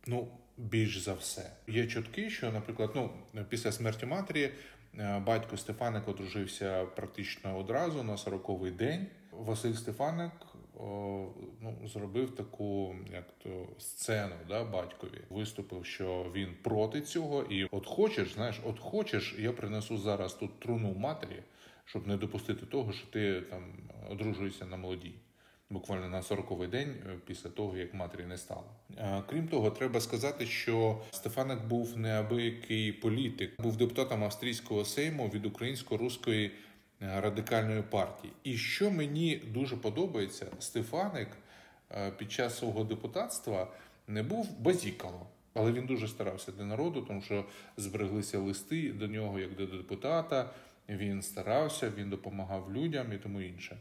Ну, 0.08 0.28
більш 0.58 0.98
за 0.98 1.14
все. 1.14 1.52
Є 1.68 1.88
чутки, 1.88 2.30
що, 2.30 2.52
наприклад, 2.52 2.92
ну 2.96 3.12
після 3.50 3.72
смерті 3.72 4.06
матері 4.06 4.52
батько 5.26 5.58
Стефаник 5.58 6.08
одружився 6.08 6.86
практично 6.86 7.58
одразу 7.58 8.04
на 8.04 8.14
40-й 8.16 8.72
день. 8.72 9.08
Василь 9.32 9.74
Стефаник 9.74 10.32
ну, 11.62 11.78
зробив 11.86 12.36
таку 12.36 12.96
як 13.14 13.32
то 13.44 13.68
сцену 13.78 14.36
да, 14.48 14.64
батькові. 14.64 15.22
Виступив, 15.30 15.86
що 15.86 16.32
він 16.36 16.56
проти 16.64 17.02
цього, 17.02 17.44
і 17.44 17.66
от 17.72 17.86
хочеш, 17.88 18.34
знаєш, 18.34 18.60
от 18.66 18.80
хочеш, 18.80 19.36
я 19.40 19.52
принесу 19.52 19.98
зараз 19.98 20.34
тут 20.34 20.60
труну 20.60 20.94
матері, 20.94 21.44
щоб 21.86 22.08
не 22.08 22.18
допустити 22.18 22.66
того, 22.66 22.94
що 22.94 23.08
ти 23.08 23.42
там 23.42 23.64
одружуєшся 24.12 24.66
на 24.66 24.78
молодій. 24.78 25.16
буквально 25.70 26.10
на 26.10 26.22
40-й 26.22 26.68
день 26.68 26.96
після 27.26 27.50
того, 27.50 27.78
як 27.78 27.94
матері 27.94 28.26
не 28.26 28.38
стало. 28.38 28.64
Крім 29.30 29.48
того, 29.48 29.72
треба 29.72 30.02
сказати, 30.02 30.46
що 30.46 31.02
Стефаник 31.12 31.66
був 31.66 31.98
неабиякий 31.98 32.92
політик, 32.92 33.62
був 33.62 33.78
депутатом 33.78 34.24
австрійського 34.24 34.86
сейму 34.86 35.28
від 35.28 35.46
українсько-руської 35.46 36.52
радикальної 37.00 37.82
партії. 37.82 38.34
І 38.44 38.58
що 38.58 38.92
мені 38.92 39.42
дуже 39.48 39.78
подобається, 39.78 40.48
Стефаник 40.60 41.28
під 42.18 42.32
час 42.32 42.58
свого 42.58 42.84
депутатства 42.84 43.68
не 44.08 44.24
був 44.24 44.60
базікало. 44.60 45.28
Але 45.54 45.72
він 45.72 45.86
дуже 45.86 46.08
старався 46.08 46.52
для 46.52 46.66
народу, 46.66 47.02
тому 47.02 47.22
що 47.22 47.46
збереглися 47.78 48.40
листи 48.40 48.94
до 48.94 49.08
нього 49.08 49.40
як 49.40 49.56
до 49.56 49.66
депутата. 49.66 50.50
Він 50.90 51.22
старався, 51.22 51.92
він 51.98 52.10
допомагав 52.10 52.74
людям 52.74 53.14
і 53.14 53.18
тому 53.18 53.42
інше. 53.42 53.78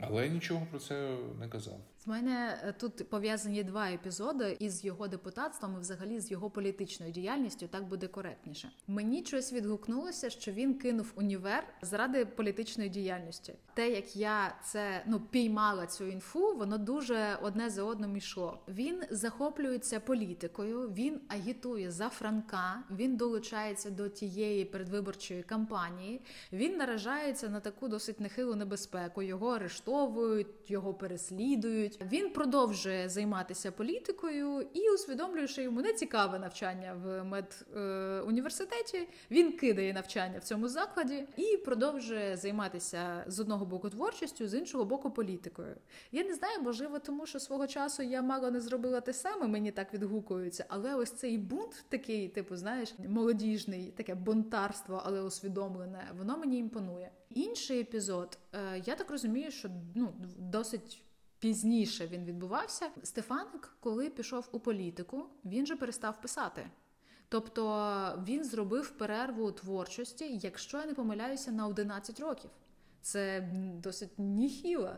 Але 0.00 0.28
нічого 0.28 0.66
про 0.70 0.78
це 0.78 1.16
не 1.40 1.48
казав. 1.48 1.80
В 2.06 2.10
мене 2.10 2.60
е, 2.64 2.72
тут 2.72 3.10
пов'язані 3.10 3.64
два 3.64 3.90
епізоди 3.90 4.56
із 4.60 4.84
його 4.84 5.08
депутатством 5.08 5.74
і 5.76 5.80
взагалі 5.80 6.20
з 6.20 6.30
його 6.30 6.50
політичною 6.50 7.12
діяльністю. 7.12 7.66
Так 7.68 7.84
буде 7.84 8.06
коректніше. 8.06 8.70
Мені 8.86 9.24
щось 9.24 9.52
відгукнулося, 9.52 10.30
що 10.30 10.52
він 10.52 10.74
кинув 10.78 11.12
універ 11.14 11.64
заради 11.82 12.26
політичної 12.26 12.90
діяльності. 12.90 13.54
Те, 13.74 13.90
як 13.90 14.16
я 14.16 14.54
це 14.64 15.02
ну 15.06 15.20
піймала 15.20 15.86
цю 15.86 16.06
інфу, 16.06 16.54
воно 16.56 16.78
дуже 16.78 17.38
одне 17.42 17.70
за 17.70 17.82
одним 17.82 18.16
йшло. 18.16 18.58
Він 18.68 19.02
захоплюється 19.10 20.00
політикою, 20.00 20.88
він 20.88 21.20
агітує 21.28 21.90
за 21.90 22.08
Франка, 22.08 22.82
він 22.90 23.16
долучається 23.16 23.90
до 23.90 24.08
тієї 24.08 24.64
передвиборчої 24.64 25.42
кампанії. 25.42 26.20
Він 26.52 26.76
наражається 26.76 27.48
на 27.48 27.60
таку 27.60 27.88
досить 27.88 28.20
нехилу 28.20 28.54
небезпеку. 28.54 29.22
Його 29.22 29.48
арештовують, 29.48 30.70
його 30.70 30.94
переслідують. 30.94 31.98
Він 32.12 32.30
продовжує 32.30 33.08
займатися 33.08 33.72
політикою 33.72 34.66
і 34.72 34.90
усвідомлює, 34.90 35.46
що 35.48 35.62
йому 35.62 35.80
не 35.80 35.92
цікаве 35.92 36.38
навчання 36.38 36.94
в 37.04 37.24
медуніверситеті. 37.24 39.08
Він 39.30 39.52
кидає 39.52 39.92
навчання 39.92 40.38
в 40.38 40.44
цьому 40.44 40.68
закладі 40.68 41.24
і 41.36 41.56
продовжує 41.56 42.36
займатися 42.36 43.24
з 43.26 43.40
одного 43.40 43.61
боку 43.64 43.90
творчістю, 43.90 44.48
з 44.48 44.54
іншого 44.54 44.84
боку 44.84 45.10
політикою. 45.10 45.76
Я 46.12 46.24
не 46.24 46.34
знаю, 46.34 46.62
можливо, 46.62 46.98
тому 46.98 47.26
що 47.26 47.40
свого 47.40 47.66
часу 47.66 48.02
я 48.02 48.22
мало 48.22 48.50
не 48.50 48.60
зробила 48.60 49.00
те 49.00 49.12
саме, 49.12 49.46
мені 49.46 49.70
так 49.70 49.94
відгукується, 49.94 50.64
але 50.68 50.94
ось 50.94 51.10
цей 51.10 51.38
бунт, 51.38 51.84
такий, 51.88 52.28
типу, 52.28 52.56
знаєш, 52.56 52.94
молодіжний, 53.08 53.90
таке 53.96 54.14
бунтарство, 54.14 55.02
але 55.04 55.22
усвідомлене, 55.22 56.10
воно 56.18 56.38
мені 56.38 56.58
імпонує. 56.58 57.10
Інший 57.30 57.80
епізод, 57.80 58.38
е, 58.52 58.82
я 58.86 58.94
так 58.94 59.10
розумію, 59.10 59.50
що 59.50 59.68
ну 59.94 60.12
досить 60.38 61.02
пізніше 61.38 62.06
він 62.06 62.24
відбувався. 62.24 62.88
Стефаник, 63.02 63.76
коли 63.80 64.10
пішов 64.10 64.48
у 64.52 64.60
політику, 64.60 65.24
він 65.44 65.66
же 65.66 65.76
перестав 65.76 66.20
писати. 66.20 66.70
Тобто 67.28 68.24
він 68.26 68.44
зробив 68.44 68.90
перерву 68.90 69.52
творчості, 69.52 70.38
якщо 70.42 70.78
я 70.78 70.86
не 70.86 70.94
помиляюся, 70.94 71.52
на 71.52 71.66
11 71.66 72.20
років. 72.20 72.50
Це 73.02 73.48
досить 73.82 74.18
ніхіло. 74.18 74.96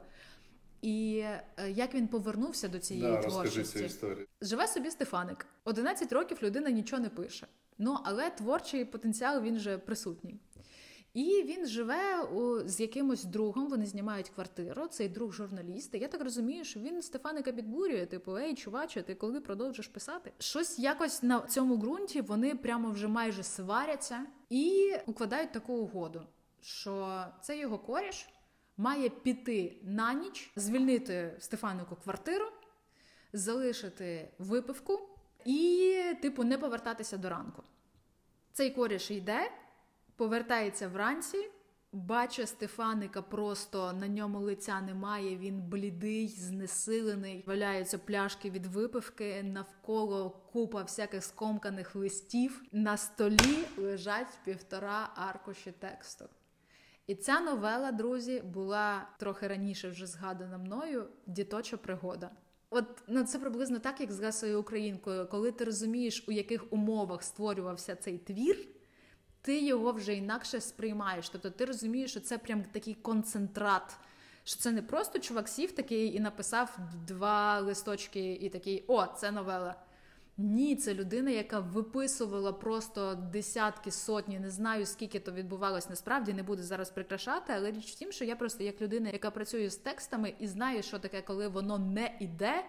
І 0.83 1.25
е, 1.57 1.71
як 1.71 1.95
він 1.95 2.09
повернувся 2.09 2.69
до 2.69 2.79
цієї 2.79 3.13
да, 3.13 3.23
творчості? 3.23 3.79
Цю 3.79 3.85
історію. 3.85 4.27
Живе 4.41 4.67
собі 4.67 4.91
Стефаник. 4.91 5.47
11 5.65 6.13
років 6.13 6.39
людина 6.43 6.71
нічого 6.71 7.03
не 7.03 7.09
пише. 7.09 7.47
Ну 7.79 7.99
але 8.05 8.31
творчий 8.31 8.85
потенціал 8.85 9.43
він 9.43 9.57
вже 9.57 9.79
присутній. 9.79 10.41
І 11.15 11.43
він 11.43 11.67
живе 11.67 12.23
у, 12.23 12.69
з 12.69 12.81
якимось 12.81 13.25
другом. 13.25 13.69
Вони 13.69 13.87
знімають 13.87 14.29
квартиру. 14.29 14.87
Цей 14.87 15.09
друг 15.09 15.33
журналіст. 15.33 15.95
І 15.95 15.99
Я 15.99 16.09
так 16.09 16.23
розумію, 16.23 16.65
що 16.65 16.81
він 16.81 17.03
Стефаника 17.03 17.53
підбурює. 17.53 18.07
Типу, 18.07 18.37
ей, 18.37 18.55
чуваче, 18.55 19.03
ти 19.03 19.15
коли 19.15 19.41
продовжиш 19.41 19.89
писати? 19.89 20.33
Щось 20.39 20.79
якось 20.79 21.23
на 21.23 21.41
цьому 21.41 21.77
ґрунті 21.77 22.21
вони 22.21 22.55
прямо 22.55 22.91
вже 22.91 23.09
майже 23.09 23.43
сваряться 23.43 24.27
і 24.51 24.93
укладають 25.07 25.53
таку 25.53 25.73
угоду, 25.73 26.23
що 26.65 27.25
це 27.43 27.59
його 27.59 27.79
коріш 27.79 28.29
має 28.77 29.09
піти 29.09 29.77
на 29.83 30.15
ніч, 30.15 30.53
звільнити 30.57 31.37
Стефанику 31.39 31.97
квартиру, 31.97 32.47
залишити 33.33 34.29
випивку 34.39 35.09
і, 35.45 36.03
типу, 36.23 36.45
не 36.45 36.59
повертатися 36.59 37.17
до 37.17 37.29
ранку. 37.29 37.63
Цей 38.53 38.71
коріш 38.71 39.11
йде. 39.11 39.51
Повертається 40.17 40.89
вранці, 40.89 41.51
бачить 41.93 42.49
Стефаника, 42.49 43.23
просто 43.23 43.93
на 43.93 44.09
ньому 44.09 44.41
лиця 44.41 44.81
немає. 44.81 45.37
Він 45.37 45.63
блідий, 45.63 46.29
знесилений. 46.29 47.45
Валяються 47.47 47.99
пляшки 47.99 48.51
від 48.51 48.67
випивки, 48.67 49.43
навколо 49.43 50.31
купа 50.31 50.83
всяких 50.83 51.25
скомканих 51.25 51.97
листів. 51.97 52.63
На 52.73 52.97
столі 52.97 53.67
лежать 53.77 54.39
півтора 54.45 55.11
аркуші 55.15 55.73
тексту. 55.73 56.29
І 57.07 57.15
ця 57.15 57.41
новела, 57.41 57.93
друзі, 57.93 58.41
була 58.41 59.09
трохи 59.19 59.49
раніше 59.49 59.89
вже 59.89 60.07
згадана 60.07 60.59
мною 60.59 61.09
діточа 61.27 61.77
пригода. 61.77 62.31
От 62.71 62.85
ну 63.09 63.25
це 63.25 63.39
приблизно 63.39 63.79
так, 63.79 64.01
як 64.01 64.13
з 64.13 64.21
Гасою 64.21 64.61
Українкою, 64.61 65.29
коли 65.31 65.53
ти 65.53 65.65
розумієш, 65.65 66.25
у 66.29 66.33
яких 66.33 66.73
умовах 66.73 67.23
створювався 67.23 67.97
цей 67.97 68.19
твір 68.19 68.69
ти 69.45 69.61
його 69.61 69.93
вже 69.93 70.15
інакше 70.15 70.61
сприймаєш. 70.61 71.29
Тобто 71.29 71.51
ти 71.51 71.65
розумієш, 71.65 72.11
що 72.11 72.21
це 72.21 72.39
прям 72.39 72.65
такий 72.65 72.95
концентрат. 72.95 73.97
Що 74.45 74.61
це 74.61 74.71
не 74.71 74.83
просто 74.83 75.19
чувак 75.19 75.49
сів 75.49 75.73
такий 75.73 76.17
і 76.17 76.21
написав 76.21 76.79
два 77.07 77.61
листочки, 77.61 78.33
і 78.33 78.49
такий 78.49 78.85
о, 78.89 79.07
це 79.07 79.31
новела. 79.31 79.75
Ні, 80.37 80.77
це 80.77 80.95
людина, 80.95 81.31
яка 81.31 81.61
виписувала 81.61 82.53
просто 82.53 83.15
десятки, 83.15 83.91
сотні, 83.91 84.39
не 84.39 84.51
знаю 84.51 84.87
скільки 84.87 85.21
то 85.21 85.33
відбувалось 85.33 85.91
насправді, 85.91 86.33
не 86.33 86.43
буду 86.43 86.63
зараз 86.63 86.91
прикрашати, 86.91 87.53
але 87.57 87.71
річ 87.71 87.93
в 87.93 87.95
тім, 87.95 88.13
що 88.13 88.25
я 88.25 88.37
просто 88.37 88.65
як 88.65 88.81
людина, 88.81 89.11
яка 89.11 89.31
працює 89.31 89.71
з 89.71 89.77
текстами 89.77 90.35
і 90.39 90.47
знає, 90.47 90.83
що 90.83 90.99
таке, 90.99 91.23
коли 91.23 91.49
воно 91.49 91.79
не 91.79 92.17
іде. 92.21 92.65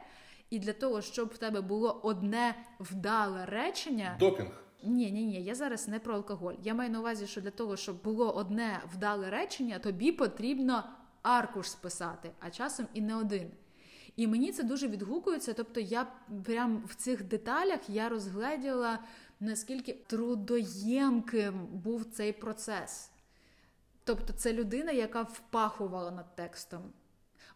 І 0.49 0.59
для 0.59 0.73
того, 0.73 1.01
щоб 1.01 1.29
в 1.29 1.37
тебе 1.37 1.61
було 1.61 1.99
одне 2.03 2.55
вдале 2.79 3.45
речення, 3.45 4.15
допінг. 4.19 4.65
Ні, 4.83 5.11
ні, 5.11 5.25
ні, 5.25 5.43
я 5.43 5.55
зараз 5.55 5.87
не 5.87 5.99
про 5.99 6.15
алкоголь. 6.15 6.53
Я 6.63 6.73
маю 6.73 6.89
на 6.89 6.99
увазі, 6.99 7.27
що 7.27 7.41
для 7.41 7.51
того, 7.51 7.77
щоб 7.77 8.03
було 8.03 8.31
одне 8.31 8.81
вдале 8.93 9.29
речення, 9.29 9.79
тобі 9.79 10.11
потрібно 10.11 10.83
аркуш 11.21 11.69
списати, 11.69 12.31
а 12.39 12.49
часом 12.49 12.87
і 12.93 13.01
не 13.01 13.15
один. 13.15 13.51
І 14.15 14.27
мені 14.27 14.51
це 14.51 14.63
дуже 14.63 14.87
відгукується. 14.87 15.53
Тобто, 15.53 15.79
я 15.79 16.07
прям 16.45 16.83
в 16.87 16.95
цих 16.95 17.23
деталях 17.23 17.89
я 17.89 18.09
розгледіла, 18.09 18.99
наскільки 19.39 19.93
трудоємким 19.93 21.67
був 21.67 22.05
цей 22.05 22.33
процес. 22.33 23.11
Тобто, 24.03 24.33
це 24.33 24.53
людина, 24.53 24.91
яка 24.91 25.21
впахувала 25.21 26.11
над 26.11 26.35
текстом. 26.35 26.81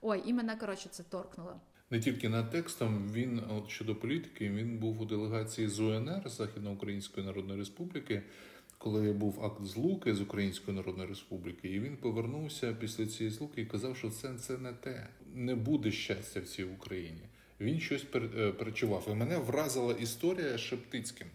Ой, 0.01 0.24
і 0.25 0.34
мене 0.34 0.56
коротше 0.56 0.89
це 0.89 1.04
торкнуло 1.04 1.60
не 1.92 2.00
тільки 2.00 2.30
над 2.30 2.50
текстом. 2.50 3.10
Він 3.13 3.42
от 3.50 3.70
щодо 3.70 3.96
політики 3.96 4.50
він 4.50 4.78
був 4.78 5.01
у 5.01 5.06
делегації 5.06 5.68
з 5.68 5.80
УНР 5.80 6.30
Західноукраїнської 6.30 7.25
Народної 7.25 7.60
Республіки, 7.60 8.22
коли 8.78 9.13
був 9.13 9.46
акт 9.46 9.63
злуки 9.63 10.16
з 10.16 10.22
Української 10.22 10.78
Народної 10.78 11.10
Республіки, 11.10 11.70
і 11.70 11.80
він 11.80 11.98
повернувся 11.98 12.74
після 12.74 13.06
цієї 13.06 13.36
злуки 13.36 13.62
і 13.62 13.66
казав, 13.66 13.98
що 13.98 14.10
це 14.10 14.36
це 14.36 14.58
не 14.58 14.74
те, 14.74 15.08
не 15.36 15.55
буде 15.55 15.91
щастя 15.91 16.39
в 16.39 16.43
цій 16.43 16.63
Україні. 16.63 17.21
Він 17.59 17.79
щось 17.79 18.05
е, 18.15 18.51
перечував. 18.51 19.07
І 19.12 19.13
мене 19.13 19.38
вразила 19.38 19.93
історія 19.93 20.57
Шептицьким. 20.57 21.27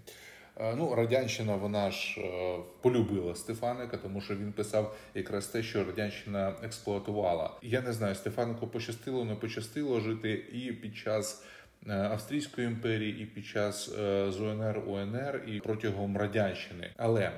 Е, 0.57 0.75
ну, 0.77 0.95
радянщина 0.95 1.57
вона 1.57 1.91
ж 1.91 2.21
е, 2.21 2.59
полюбила 2.83 3.35
Стефаника, 3.35 3.97
тому 3.97 4.21
що 4.21 4.37
він 4.37 4.53
писав 4.53 4.97
якраз 5.15 5.47
те, 5.47 5.63
що 5.63 5.85
радянщина 5.85 6.55
експлуатувала. 6.63 7.51
Я 7.63 7.81
не 7.81 7.93
знаю, 7.93 8.15
Стефанику 8.15 8.67
пощастило, 8.67 9.25
не 9.25 9.35
пощастило 9.35 10.01
жити 10.01 10.33
і 10.53 10.73
під 10.73 10.97
час. 10.97 11.45
Австрійської 11.89 12.67
імперії 12.67 13.23
і 13.23 13.27
під 13.27 13.47
час 13.47 13.91
ЗУНР 14.29 14.83
УНР 14.87 15.45
і 15.47 15.61
протягом 15.61 16.17
радянщини, 16.17 16.91
але 16.97 17.33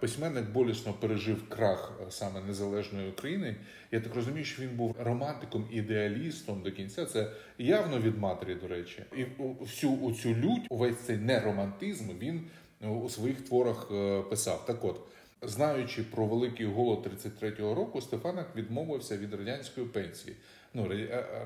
письменник 0.00 0.50
болісно 0.50 0.92
пережив 0.92 1.48
крах 1.48 2.00
е, 2.00 2.10
саме 2.10 2.40
незалежної 2.40 3.08
України. 3.08 3.56
Я 3.90 4.00
так 4.00 4.14
розумію, 4.14 4.44
що 4.44 4.62
він 4.62 4.76
був 4.76 4.96
романтиком, 4.98 5.68
ідеалістом 5.72 6.62
до 6.62 6.72
кінця. 6.72 7.06
Це 7.06 7.30
явно 7.58 8.00
від 8.00 8.18
матері, 8.18 8.54
до 8.54 8.68
речі, 8.68 9.02
і 9.16 9.24
всю 9.60 10.12
цю 10.12 10.28
лють, 10.28 10.66
увесь 10.70 10.96
цей 10.96 11.16
неромантизм 11.16 12.04
він 12.18 12.46
е, 12.82 12.88
у 12.88 13.08
своїх 13.08 13.40
творах 13.40 13.90
писав. 14.30 14.66
Так, 14.66 14.84
от. 14.84 15.00
Знаючи 15.42 16.02
про 16.02 16.26
великий 16.26 16.66
голод 16.66 17.06
33-го 17.06 17.74
року, 17.74 18.00
Стефанак 18.00 18.56
відмовився 18.56 19.16
від 19.16 19.34
радянської 19.34 19.86
пенсії. 19.86 20.36
Ну 20.74 20.90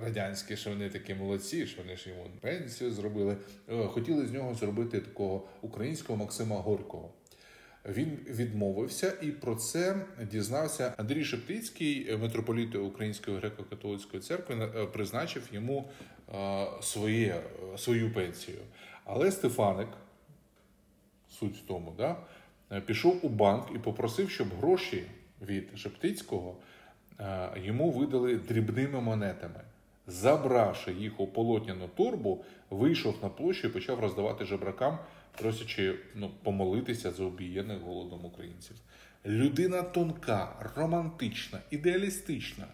радянські, 0.02 0.56
що 0.56 0.70
вони 0.70 0.90
такі 0.90 1.14
молодці, 1.14 1.66
що 1.66 1.82
вони 1.82 1.96
ж 1.96 2.08
йому 2.08 2.26
пенсію 2.40 2.90
зробили. 2.90 3.36
Хотіли 3.86 4.26
з 4.26 4.32
нього 4.32 4.54
зробити 4.54 5.00
такого 5.00 5.48
українського 5.62 6.18
Максима 6.18 6.56
Горького. 6.56 7.10
Він 7.88 8.18
відмовився, 8.28 9.12
і 9.22 9.26
про 9.26 9.54
це 9.54 9.96
дізнався 10.30 10.94
Андрій 10.96 11.24
Шептицький, 11.24 12.16
митрополіт 12.16 12.74
Української 12.74 13.36
греко-католицької 13.38 14.20
церкви, 14.20 14.54
е, 14.54 14.86
призначив 14.86 15.48
йому 15.52 15.90
е, 16.34 16.66
своє, 16.82 17.42
е, 17.74 17.78
свою 17.78 18.14
пенсію. 18.14 18.58
Але 19.04 19.32
Стефаник, 19.32 19.88
суть 21.28 21.56
в 21.56 21.66
тому, 21.66 21.94
да, 21.98 22.16
пішов 22.80 23.18
у 23.22 23.28
банк 23.28 23.68
і 23.74 23.78
попросив, 23.78 24.30
щоб 24.30 24.48
гроші 24.48 25.04
від 25.42 25.78
Шептицького 25.78 26.56
йому 27.56 27.90
видали 27.90 28.36
дрібними 28.36 29.00
монетами. 29.00 29.60
Забравши 30.06 30.92
їх 30.92 31.20
у 31.20 31.26
полотняну 31.26 31.88
турбу, 31.88 32.44
вийшов 32.70 33.14
на 33.22 33.28
площу 33.28 33.68
і 33.68 33.70
почав 33.70 34.00
роздавати 34.00 34.44
жебракам 34.44 34.98
просячи 35.38 35.98
ну, 36.14 36.30
помолитися 36.42 37.10
за 37.10 37.24
обієнних 37.24 37.78
голодом 37.78 38.24
українців. 38.24 38.76
Людина 39.26 39.82
тонка, 39.82 40.72
романтична, 40.76 41.60
ідеалістична. 41.70 42.66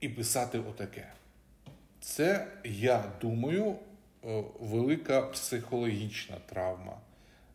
І 0.00 0.08
писати 0.08 0.58
отаке. 0.58 1.12
Це, 2.00 2.46
я 2.64 3.12
думаю, 3.20 3.76
е, 4.24 4.44
велика 4.60 5.22
психологічна 5.22 6.36
травма 6.46 7.00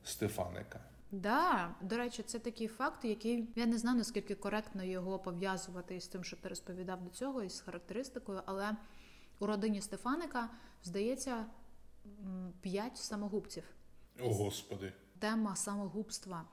Стефаника. 0.03 0.79
Да, 1.13 1.75
до 1.81 1.97
речі, 1.97 2.23
це 2.23 2.39
такий 2.39 2.67
факт, 2.67 3.05
який 3.05 3.49
я 3.55 3.65
не 3.65 3.77
знаю 3.77 3.97
наскільки 3.97 4.35
коректно 4.35 4.83
його 4.83 5.19
пов'язувати 5.19 5.95
із 5.95 6.07
тим, 6.07 6.23
що 6.23 6.35
ти 6.37 6.49
розповідав 6.49 7.03
до 7.03 7.09
цього, 7.09 7.43
із 7.43 7.59
характеристикою, 7.61 8.41
але 8.45 8.77
у 9.39 9.45
родині 9.45 9.81
Стефаника 9.81 10.49
здається 10.83 11.45
п'ять 12.61 12.97
самогубців. 12.97 13.63
О, 14.21 14.33
Господи. 14.33 14.93
Тема 15.19 15.55
самогубства. 15.55 16.45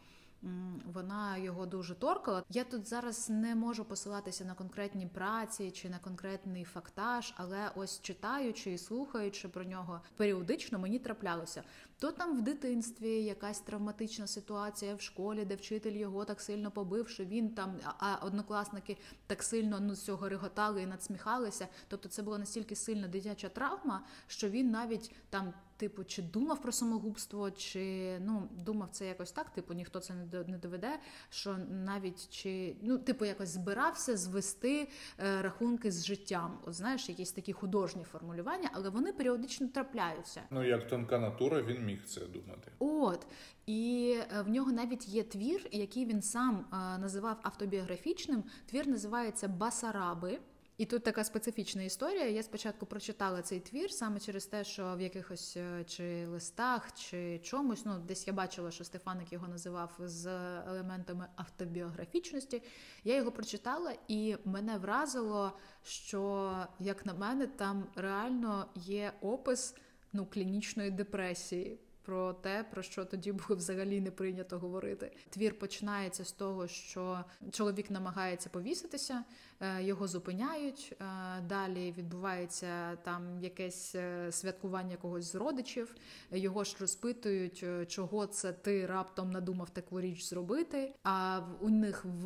Вона 0.93 1.37
його 1.37 1.67
дуже 1.67 1.95
торкала. 1.95 2.43
Я 2.49 2.64
тут 2.64 2.88
зараз 2.88 3.31
не 3.31 3.55
можу 3.55 3.85
посилатися 3.85 4.45
на 4.45 4.55
конкретні 4.55 5.07
праці 5.07 5.71
чи 5.71 5.88
на 5.88 5.99
конкретний 5.99 6.64
фактаж, 6.64 7.35
але 7.37 7.71
ось 7.75 8.00
читаючи 8.02 8.73
і 8.73 8.79
слухаючи 8.79 9.49
про 9.49 9.64
нього 9.64 10.00
періодично, 10.17 10.79
мені 10.79 10.99
траплялося. 10.99 11.62
То 12.00 12.12
там 12.12 12.38
в 12.38 12.42
дитинстві 12.42 13.25
якась 13.25 13.61
травматична 13.61 14.26
ситуація 14.26 14.95
в 14.95 15.00
школі, 15.00 15.45
де 15.45 15.54
вчитель 15.54 15.92
його 15.92 16.25
так 16.25 16.40
сильно 16.40 16.71
побив, 16.71 17.09
що 17.09 17.25
він 17.25 17.49
там, 17.49 17.76
а 17.99 18.14
однокласники 18.14 18.97
так 19.26 19.42
сильно 19.42 19.80
ну 19.80 19.97
цього 19.97 20.28
реготали 20.28 20.83
і 20.83 20.87
надсміхалися. 20.87 21.69
Тобто, 21.88 22.09
це 22.09 22.23
була 22.23 22.38
настільки 22.38 22.76
сильна 22.76 23.09
дитяча 23.09 23.49
травма, 23.49 24.04
що 24.26 24.49
він 24.49 24.71
навіть 24.71 25.14
там 25.30 25.52
типу, 25.80 26.04
чи 26.04 26.23
думав 26.23 26.62
про 26.62 26.73
самогубство, 26.73 27.50
чи 27.50 28.19
ну 28.21 28.49
думав 28.50 28.88
це 28.90 29.07
якось 29.07 29.33
так, 29.33 29.50
типу, 29.50 29.75
ніхто 29.75 30.00
це 30.00 30.14
не 30.47 30.59
доведе. 30.59 30.99
Що 31.30 31.57
навіть 31.71 32.28
чи 32.30 32.76
ну, 32.83 32.99
типу, 32.99 33.25
якось 33.25 33.49
збирався 33.49 34.16
звести 34.16 34.88
е, 35.19 35.42
рахунки 35.42 35.92
з 35.92 36.07
життям. 36.07 36.59
От 36.66 36.75
знаєш, 36.75 37.09
якісь 37.09 37.33
такі 37.33 37.52
художні 37.52 38.04
формулювання, 38.04 38.71
але 38.73 38.88
вони 38.88 39.12
періодично 39.12 39.69
трапляються. 39.69 40.42
Ну 40.50 40.64
як 40.64 40.88
тонка 40.88 41.19
натура, 41.19 41.62
він 41.62 41.85
міг 41.90 42.04
це 42.04 42.20
думати. 42.20 42.73
От 42.78 43.26
і 43.66 44.16
е, 44.18 44.42
в 44.42 44.49
нього 44.49 44.73
навіть 44.73 45.09
є 45.09 45.23
твір, 45.23 45.68
який 45.73 46.06
він 46.06 46.23
сам 46.23 46.66
е, 46.73 46.99
називав 46.99 47.37
автобіографічним. 47.42 48.44
Твір 48.66 48.88
називається 48.88 49.49
Басараби. 49.49 50.38
І 50.80 50.87
тут 50.87 51.02
така 51.02 51.25
специфічна 51.25 51.82
історія. 51.82 52.28
Я 52.28 52.42
спочатку 52.42 52.87
прочитала 52.87 53.42
цей 53.42 53.61
твір 53.61 53.92
саме 53.92 54.20
через 54.20 54.47
те, 54.47 54.64
що 54.64 54.94
в 54.97 55.00
якихось 55.00 55.56
е, 55.56 55.85
чи 55.85 56.26
листах, 56.26 56.92
чи 56.92 57.38
чомусь, 57.38 57.85
ну 57.85 57.99
десь 57.99 58.26
я 58.26 58.32
бачила, 58.32 58.70
що 58.70 58.85
Стефаник 58.85 59.32
його 59.32 59.49
називав 59.49 59.90
з 59.99 60.26
елементами 60.68 61.26
автобіографічності. 61.37 62.62
Я 63.04 63.16
його 63.16 63.32
прочитала, 63.32 63.94
і 64.09 64.37
мене 64.44 64.78
вразило, 64.78 65.52
що, 65.82 66.52
як 66.78 67.06
на 67.06 67.14
мене, 67.14 67.47
там 67.47 67.87
реально 67.97 68.66
є 68.75 69.12
опис 69.20 69.75
ну, 70.12 70.26
клінічної 70.26 70.90
депресії 70.90 71.79
про 72.11 72.33
те, 72.33 72.64
про 72.71 72.83
що 72.83 73.05
тоді 73.05 73.33
було 73.33 73.57
взагалі 73.57 74.00
не 74.00 74.11
прийнято 74.11 74.59
говорити. 74.59 75.12
Твір 75.31 75.59
починається 75.59 76.25
з 76.25 76.33
того, 76.33 76.68
що 76.68 77.25
чоловік 77.51 77.90
намагається 77.90 78.49
повіситися, 78.49 79.25
е, 79.61 79.83
його 79.83 80.09
зупиняють. 80.09 80.96
Е, 81.01 81.05
далі 81.49 81.94
відбувається 81.99 82.96
там 82.96 83.40
якесь 83.40 83.94
е, 83.94 84.33
святкування 84.33 84.96
когось 84.96 85.33
з 85.33 85.35
родичів. 85.35 85.94
Його 86.33 86.64
ж 86.64 86.77
розпитують, 86.81 87.64
чого 87.88 88.27
це 88.27 88.53
ти 88.53 88.87
раптом 88.87 89.31
надумав 89.31 89.70
таку 89.70 90.01
річ 90.01 90.25
зробити. 90.25 90.94
А 91.03 91.40
у 91.61 91.68
них 91.68 92.05
в, 92.05 92.25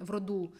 в 0.00 0.10
роду 0.10 0.52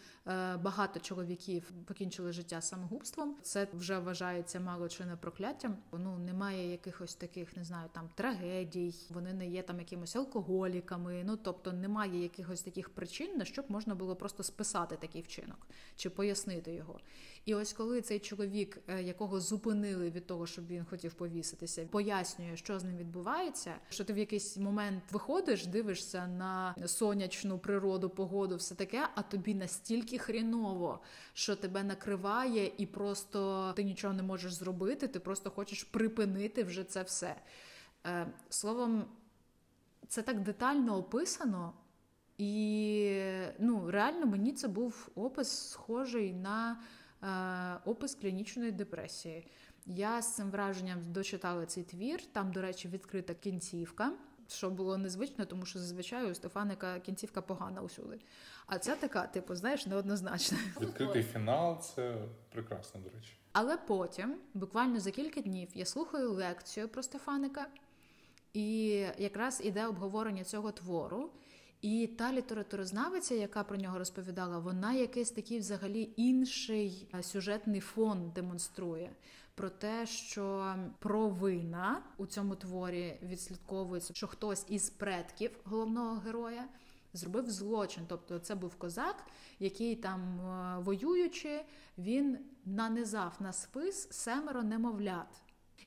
багато 0.63 0.99
чоловіків 0.99 1.71
покінчили 1.85 2.31
життя 2.31 2.61
самогубством. 2.61 3.35
Це 3.41 3.67
вже 3.73 3.99
вважається 3.99 4.59
мало 4.59 4.89
чи 4.89 5.05
не 5.05 5.15
прокляттям. 5.15 5.77
Ну 5.91 6.17
немає 6.17 6.71
якихось 6.71 7.15
таких, 7.15 7.57
не 7.57 7.63
знаю, 7.63 7.89
там 7.93 8.09
трагедій 8.15 8.48
трагедій, 8.49 8.93
вони 9.09 9.33
не 9.33 9.47
є 9.47 9.61
там 9.61 9.79
якимось 9.79 10.15
алкоголіками. 10.15 11.23
Ну 11.25 11.37
тобто 11.43 11.73
немає 11.73 12.21
якихось 12.23 12.61
таких 12.61 12.89
причин, 12.89 13.37
на 13.37 13.45
щоб 13.45 13.65
можна 13.69 13.95
було 13.95 14.15
просто 14.15 14.43
списати 14.43 14.95
такий 14.95 15.21
вчинок 15.21 15.67
чи 15.95 16.09
пояснити 16.09 16.73
його. 16.73 16.99
І 17.45 17.55
ось 17.55 17.73
коли 17.73 18.01
цей 18.01 18.19
чоловік, 18.19 18.77
е, 18.87 19.03
якого 19.03 19.39
зупинили 19.39 20.09
від 20.09 20.27
того, 20.27 20.47
щоб 20.47 20.67
він 20.67 20.85
хотів 20.85 21.13
повіситися, 21.13 21.85
пояснює, 21.85 22.57
що 22.57 22.79
з 22.79 22.83
ним 22.83 22.97
відбувається, 22.97 23.75
що 23.89 24.03
ти 24.03 24.13
в 24.13 24.17
якийсь 24.17 24.57
момент 24.57 25.03
виходиш, 25.11 25.65
дивишся 25.65 26.27
на 26.27 26.75
сонячну 26.85 27.59
природу, 27.59 28.09
погоду, 28.09 28.55
все 28.55 28.75
таке, 28.75 29.07
а 29.15 29.21
тобі 29.21 29.55
настільки 29.55 30.17
хріново, 30.17 30.99
що 31.33 31.55
тебе 31.55 31.83
накриває, 31.83 32.71
і 32.77 32.85
просто 32.85 33.73
ти 33.75 33.83
нічого 33.83 34.13
не 34.13 34.23
можеш 34.23 34.53
зробити. 34.53 35.07
Ти 35.07 35.19
просто 35.19 35.49
хочеш 35.49 35.83
припинити 35.83 36.63
вже 36.63 36.83
це 36.83 37.03
все. 37.03 37.35
Е, 38.07 38.27
словом, 38.49 39.05
це 40.07 40.21
так 40.21 40.43
детально 40.43 40.97
описано, 40.97 41.73
і 42.37 43.21
ну, 43.59 43.91
реально 43.91 44.25
мені 44.25 44.53
це 44.53 44.67
був 44.67 45.09
опис 45.15 45.69
схожий 45.69 46.33
на 46.33 46.81
е, 47.23 47.89
опис 47.89 48.15
клінічної 48.15 48.71
депресії. 48.71 49.47
Я 49.85 50.21
з 50.21 50.35
цим 50.35 50.51
враженням 50.51 51.11
дочитала 51.11 51.65
цей 51.65 51.83
твір. 51.83 52.25
Там, 52.25 52.51
до 52.51 52.61
речі, 52.61 52.87
відкрита 52.87 53.33
кінцівка, 53.33 54.11
що 54.47 54.69
було 54.69 54.97
незвично, 54.97 55.45
тому 55.45 55.65
що 55.65 55.79
зазвичай 55.79 56.31
у 56.31 56.35
Стефаника 56.35 56.99
кінцівка 56.99 57.41
погана 57.41 57.81
усюди. 57.81 58.19
А 58.67 58.79
це 58.79 58.95
така, 58.95 59.27
типу, 59.27 59.55
знаєш, 59.55 59.85
неоднозначна. 59.85 60.57
Відкритий 60.81 61.23
фінал 61.23 61.81
це 61.81 62.17
прекрасно, 62.51 63.01
до 63.01 63.09
речі. 63.09 63.33
Але 63.51 63.77
потім, 63.77 64.35
буквально 64.53 64.99
за 64.99 65.11
кілька 65.11 65.41
днів, 65.41 65.69
я 65.73 65.85
слухаю 65.85 66.31
лекцію 66.31 66.89
про 66.89 67.03
Стефаника. 67.03 67.67
І 68.53 68.87
якраз 69.17 69.61
іде 69.63 69.87
обговорення 69.87 70.43
цього 70.43 70.71
твору. 70.71 71.31
І 71.81 72.07
та 72.07 72.33
літературознавиця, 72.33 73.35
яка 73.35 73.63
про 73.63 73.77
нього 73.77 73.97
розповідала, 73.97 74.59
вона 74.59 74.93
якийсь 74.93 75.31
такий 75.31 75.59
взагалі 75.59 76.13
інший 76.17 77.09
е, 77.13 77.23
сюжетний 77.23 77.81
фон 77.81 78.31
демонструє 78.35 79.11
про 79.55 79.69
те, 79.69 80.05
що 80.05 80.75
провина 80.99 82.03
у 82.17 82.25
цьому 82.25 82.55
творі 82.55 83.19
відслідковується, 83.23 84.13
що 84.13 84.27
хтось 84.27 84.65
із 84.69 84.89
предків 84.89 85.51
головного 85.63 86.19
героя 86.19 86.67
зробив 87.13 87.49
злочин. 87.49 88.03
Тобто, 88.07 88.39
це 88.39 88.55
був 88.55 88.75
козак, 88.75 89.25
який 89.59 89.95
там 89.95 90.39
е, 90.39 90.79
воюючи, 90.79 91.61
він 91.97 92.37
нанизав 92.65 93.37
на 93.39 93.53
спис 93.53 94.11
семеро 94.11 94.63
немовлят. 94.63 95.41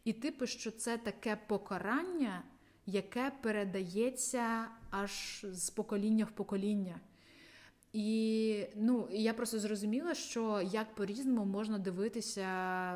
І 0.05 0.13
типу, 0.13 0.47
що 0.47 0.71
це 0.71 0.99
таке 0.99 1.37
покарання, 1.47 2.43
яке 2.87 3.33
передається 3.43 4.69
аж 4.91 5.45
з 5.53 5.71
покоління 5.71 6.25
в 6.25 6.31
покоління. 6.31 7.01
І 7.93 8.67
ну, 8.77 9.09
я 9.11 9.35
просто 9.35 9.59
зрозуміла, 9.59 10.15
що 10.15 10.63
як 10.73 10.95
по-різному 10.95 11.45
можна 11.45 11.79
дивитися 11.79 12.43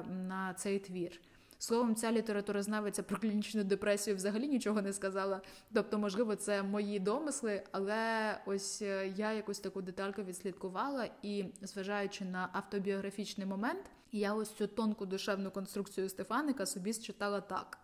на 0.03 0.55
цей 0.57 0.79
твір. 0.79 1.21
Словом, 1.59 1.95
ця 1.95 2.13
літературознавиця 2.13 3.03
про 3.03 3.17
клінічну 3.17 3.65
депресію 3.65 4.17
взагалі 4.17 4.49
нічого 4.49 4.83
не 4.83 4.93
сказала. 4.93 5.41
Тобто, 5.73 5.99
можливо, 5.99 6.37
це 6.37 6.63
мої 6.63 6.99
домисли, 6.99 7.63
але 7.73 8.39
ось 8.47 8.83
е, 8.83 9.13
я 9.17 9.33
якусь 9.33 9.59
таку 9.59 9.83
детальку 9.83 10.23
відслідкувала 10.23 11.09
і, 11.23 11.45
зважаючи 11.63 12.25
на 12.25 12.49
автобіографічний 12.53 13.47
момент, 13.47 13.91
я 14.13 14.35
ось 14.35 14.51
цю 14.51 14.67
тонку 14.67 15.07
душевну 15.07 15.51
конструкцію 15.51 16.09
Стефаника 16.09 16.67
собі 16.67 16.93
считала 16.93 17.41
так. 17.41 17.79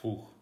Фух. 0.00 0.37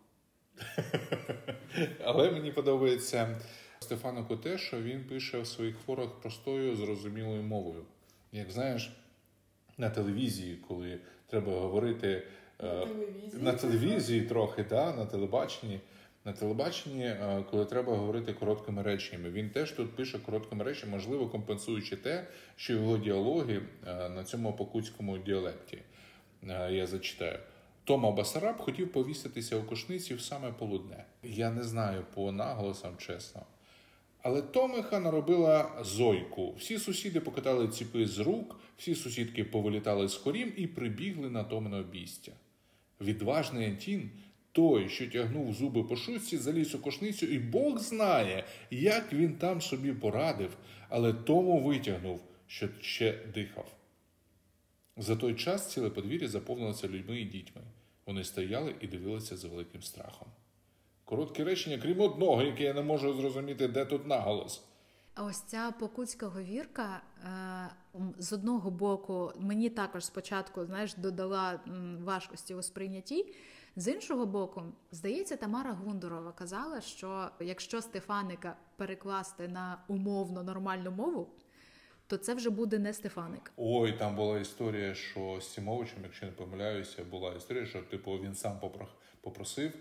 Але 2.04 2.30
мені 2.30 2.52
подобається 2.52 3.40
Стефанику 3.78 4.36
те, 4.36 4.58
що 4.58 4.82
він 4.82 5.04
пише 5.04 5.40
в 5.40 5.46
своїх 5.46 5.76
творах 5.76 6.08
простою, 6.20 6.76
зрозумілою 6.76 7.42
мовою. 7.42 7.84
Як 8.32 8.50
знаєш, 8.50 8.92
на 9.78 9.90
телевізії, 9.90 10.56
коли 10.68 10.98
треба 11.26 11.52
говорити 11.52 12.22
на 12.62 12.86
телевізії, 12.86 13.42
на 13.42 13.52
телевізії 13.52 14.22
трохи, 14.22 14.64
да, 14.64 14.92
на 14.92 15.06
телебаченні, 15.06 15.80
на 16.24 16.32
телебаченні, 16.32 17.04
е, 17.04 17.44
коли 17.50 17.64
треба 17.64 17.96
говорити 17.96 18.32
короткими 18.32 18.82
реченнями. 18.82 19.30
Він 19.30 19.50
теж 19.50 19.72
тут 19.72 19.96
пише 19.96 20.18
короткими 20.18 20.64
реченнями, 20.64 20.96
можливо, 20.96 21.28
компенсуючи 21.28 21.96
те, 21.96 22.26
що 22.56 22.72
його 22.72 22.98
діалоги 22.98 23.62
е, 23.86 24.08
на 24.08 24.24
цьому 24.24 24.52
покутському 24.52 25.18
діалекті. 25.18 25.78
Е, 26.48 26.72
я 26.72 26.86
зачитаю. 26.86 27.38
Тома 27.86 28.10
Басараб 28.10 28.58
хотів 28.58 28.92
повіситися 28.92 29.56
у 29.56 29.62
кошниці 29.62 30.14
в 30.14 30.20
саме 30.20 30.52
полудне. 30.52 31.04
Я 31.22 31.50
не 31.50 31.62
знаю 31.62 32.04
по 32.14 32.32
наголосам, 32.32 32.96
чесно. 32.98 33.42
Але 34.22 34.42
Томиха 34.42 35.00
наробила 35.00 35.70
зойку. 35.84 36.54
Всі 36.58 36.78
сусіди 36.78 37.20
покатали 37.20 37.68
ціпи 37.68 38.06
з 38.06 38.18
рук, 38.18 38.60
всі 38.76 38.94
сусідки 38.94 39.44
повилітали 39.44 40.08
з 40.08 40.14
хорім 40.14 40.52
і 40.56 40.66
прибігли 40.66 41.30
на 41.30 41.44
Томине 41.44 41.76
обійстя. 41.76 42.32
Відважний 43.00 43.66
Антін, 43.66 44.10
той, 44.52 44.88
що 44.88 45.10
тягнув 45.10 45.54
зуби 45.54 45.82
по 45.82 45.96
шутці, 45.96 46.36
заліз 46.36 46.74
у 46.74 46.78
кошницю, 46.78 47.26
і 47.26 47.38
Бог 47.38 47.78
знає, 47.78 48.44
як 48.70 49.12
він 49.12 49.34
там 49.34 49.60
собі 49.60 49.92
порадив, 49.92 50.56
але 50.88 51.12
тому 51.12 51.60
витягнув, 51.60 52.20
що 52.46 52.68
ще 52.80 53.18
дихав. 53.34 53.66
За 54.96 55.16
той 55.16 55.34
час 55.34 55.70
ціле 55.72 55.90
подвір'я 55.90 56.28
заповнилося 56.28 56.88
людьми 56.88 57.20
і 57.20 57.24
дітьми. 57.24 57.62
Вони 58.06 58.24
стояли 58.24 58.74
і 58.80 58.86
дивилися 58.86 59.36
за 59.36 59.48
великим 59.48 59.82
страхом. 59.82 60.28
Коротке 61.04 61.44
речення, 61.44 61.78
крім 61.78 62.00
одного, 62.00 62.42
яке 62.42 62.64
я 62.64 62.74
не 62.74 62.82
можу 62.82 63.14
зрозуміти, 63.14 63.68
де 63.68 63.84
тут 63.84 64.06
наголос. 64.06 64.62
А 65.14 65.24
ось 65.24 65.40
ця 65.40 65.72
покутська 65.78 66.26
говірка 66.26 67.02
е, 67.24 68.00
з 68.18 68.32
одного 68.32 68.70
боку 68.70 69.32
мені 69.38 69.70
також 69.70 70.04
спочатку 70.04 70.64
знаєш, 70.64 70.94
додала 70.94 71.60
важкості 72.04 72.54
у 72.54 72.62
сприйнятті. 72.62 73.34
З 73.76 73.92
іншого 73.92 74.26
боку, 74.26 74.62
здається, 74.92 75.36
Тамара 75.36 75.72
Гундурова 75.72 76.32
казала, 76.32 76.80
що 76.80 77.30
якщо 77.40 77.82
Стефаника 77.82 78.56
перекласти 78.76 79.48
на 79.48 79.78
умовно 79.88 80.42
нормальну 80.42 80.90
мову, 80.90 81.28
то 82.06 82.16
це 82.16 82.34
вже 82.34 82.50
буде 82.50 82.78
не 82.78 82.92
Стефаник. 82.92 83.52
Ой, 83.56 83.92
там 83.92 84.16
була 84.16 84.40
історія, 84.40 84.94
що 84.94 85.38
з 85.40 85.48
Сімовичем, 85.48 85.98
якщо 86.02 86.26
не 86.26 86.32
помиляюся, 86.32 87.04
була 87.04 87.34
історія, 87.34 87.66
що 87.66 87.82
типу 87.82 88.12
він 88.12 88.34
сам 88.34 88.60
попросив. 89.20 89.72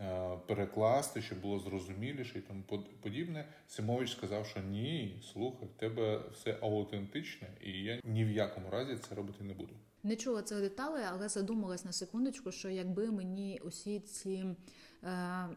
Е, 0.00 0.38
перекласти, 0.46 1.22
щоб 1.22 1.40
було 1.40 1.58
зрозуміліше 1.58 2.38
і 2.38 2.40
тому 2.40 2.62
подібне. 3.02 3.48
Симович 3.68 4.12
сказав, 4.12 4.46
що 4.46 4.60
ні, 4.60 5.22
слухай, 5.32 5.68
в 5.68 5.80
тебе 5.80 6.22
все 6.32 6.58
аутентичне, 6.62 7.48
і 7.64 7.70
я 7.70 8.00
ні 8.04 8.24
в 8.24 8.30
якому 8.30 8.70
разі 8.70 8.96
це 8.96 9.14
робити 9.14 9.44
не 9.44 9.54
буду. 9.54 9.74
Не 10.02 10.16
чула 10.16 10.42
цих 10.42 10.60
деталей, 10.60 11.04
але 11.08 11.28
задумалась 11.28 11.84
на 11.84 11.92
секундочку, 11.92 12.52
що 12.52 12.70
якби 12.70 13.10
мені 13.10 13.60
усі 13.64 14.00
ці 14.00 14.44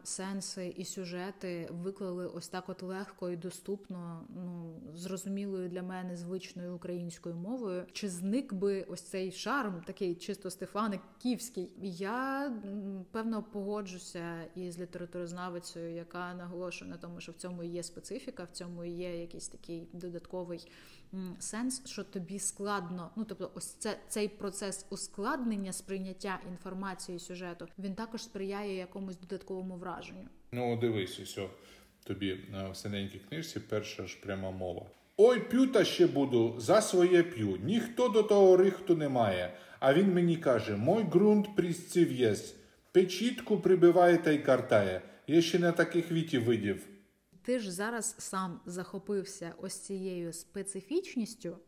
сенси 0.04 0.74
і 0.76 0.84
сюжети 0.84 1.68
виклали 1.70 2.26
ось 2.26 2.48
так 2.48 2.68
от 2.68 2.82
легко 2.82 3.30
і 3.30 3.36
доступно, 3.36 4.26
ну 4.34 4.80
зрозумілою 4.94 5.68
для 5.68 5.82
мене 5.82 6.16
звичною 6.16 6.74
українською 6.74 7.34
мовою, 7.34 7.86
чи 7.92 8.08
зник 8.08 8.52
би 8.52 8.82
ось 8.82 9.02
цей 9.02 9.32
шарм, 9.32 9.82
такий 9.86 10.14
чисто 10.14 10.50
Стефаник 10.50 11.00
Київський? 11.22 11.72
Я 11.82 12.52
певно 13.10 13.42
погоджуся 13.42 14.44
із 14.54 14.80
літературознавицею, 14.80 15.94
яка 15.94 16.34
наголошує 16.34 16.90
на 16.90 16.96
тому, 16.96 17.20
що 17.20 17.32
в 17.32 17.34
цьому 17.34 17.62
є 17.62 17.82
специфіка, 17.82 18.44
в 18.44 18.50
цьому 18.56 18.84
є 18.84 19.20
якийсь 19.20 19.48
такий 19.48 19.88
додатковий 19.92 20.68
сенс, 21.38 21.86
що 21.86 22.04
тобі 22.04 22.38
складно. 22.38 23.10
Ну 23.16 23.24
тобто, 23.24 23.50
ось 23.54 23.74
це 23.74 23.96
цей 24.08 24.28
процес 24.28 24.86
ускладнення 24.90 25.72
сприйняття 25.72 26.40
інформації 26.48 27.18
сюжету. 27.18 27.68
Він 27.78 27.94
також 27.94 28.22
сприяє 28.22 28.76
якомусь 28.76 29.16
додатковому 29.16 29.76
враженню. 29.76 30.28
Ну 30.52 30.76
дивись, 30.76 31.20
ось 31.20 31.38
тобі 32.04 32.30
е, 32.30 32.70
в 32.72 32.76
синенькій 32.76 33.20
книжці 33.28 33.60
перша 33.60 34.06
ж 34.06 34.20
пряма 34.22 34.50
мова. 34.50 34.86
Ой, 35.16 35.40
п'ю 35.40 35.66
та 35.66 35.84
ще 35.84 36.06
буду, 36.06 36.54
за 36.58 36.80
своє 36.80 37.22
п'ю. 37.22 37.58
Ніхто 37.64 38.08
до 38.08 38.22
того 38.22 38.56
рихту 38.56 38.96
не 38.96 39.08
має. 39.08 39.54
А 39.80 39.94
він 39.94 40.14
мені 40.14 40.36
каже: 40.36 40.76
мой 40.76 41.04
ґрунт 41.04 41.56
прісців 41.56 42.12
єсть. 42.12 42.56
Печітку 42.92 43.58
прибиває 43.60 44.16
та 44.16 44.30
й 44.30 44.38
картає. 44.38 45.02
Я 45.26 45.42
ще 45.42 45.58
не 45.58 45.72
таких 45.72 46.12
вітів 46.12 46.44
видів. 46.44 46.86
Ти 47.42 47.58
ж 47.58 47.72
зараз 47.72 48.14
сам 48.18 48.60
захопився 48.66 49.54
ось 49.62 49.78
цією 49.78 50.32
специфічністю 50.32 51.58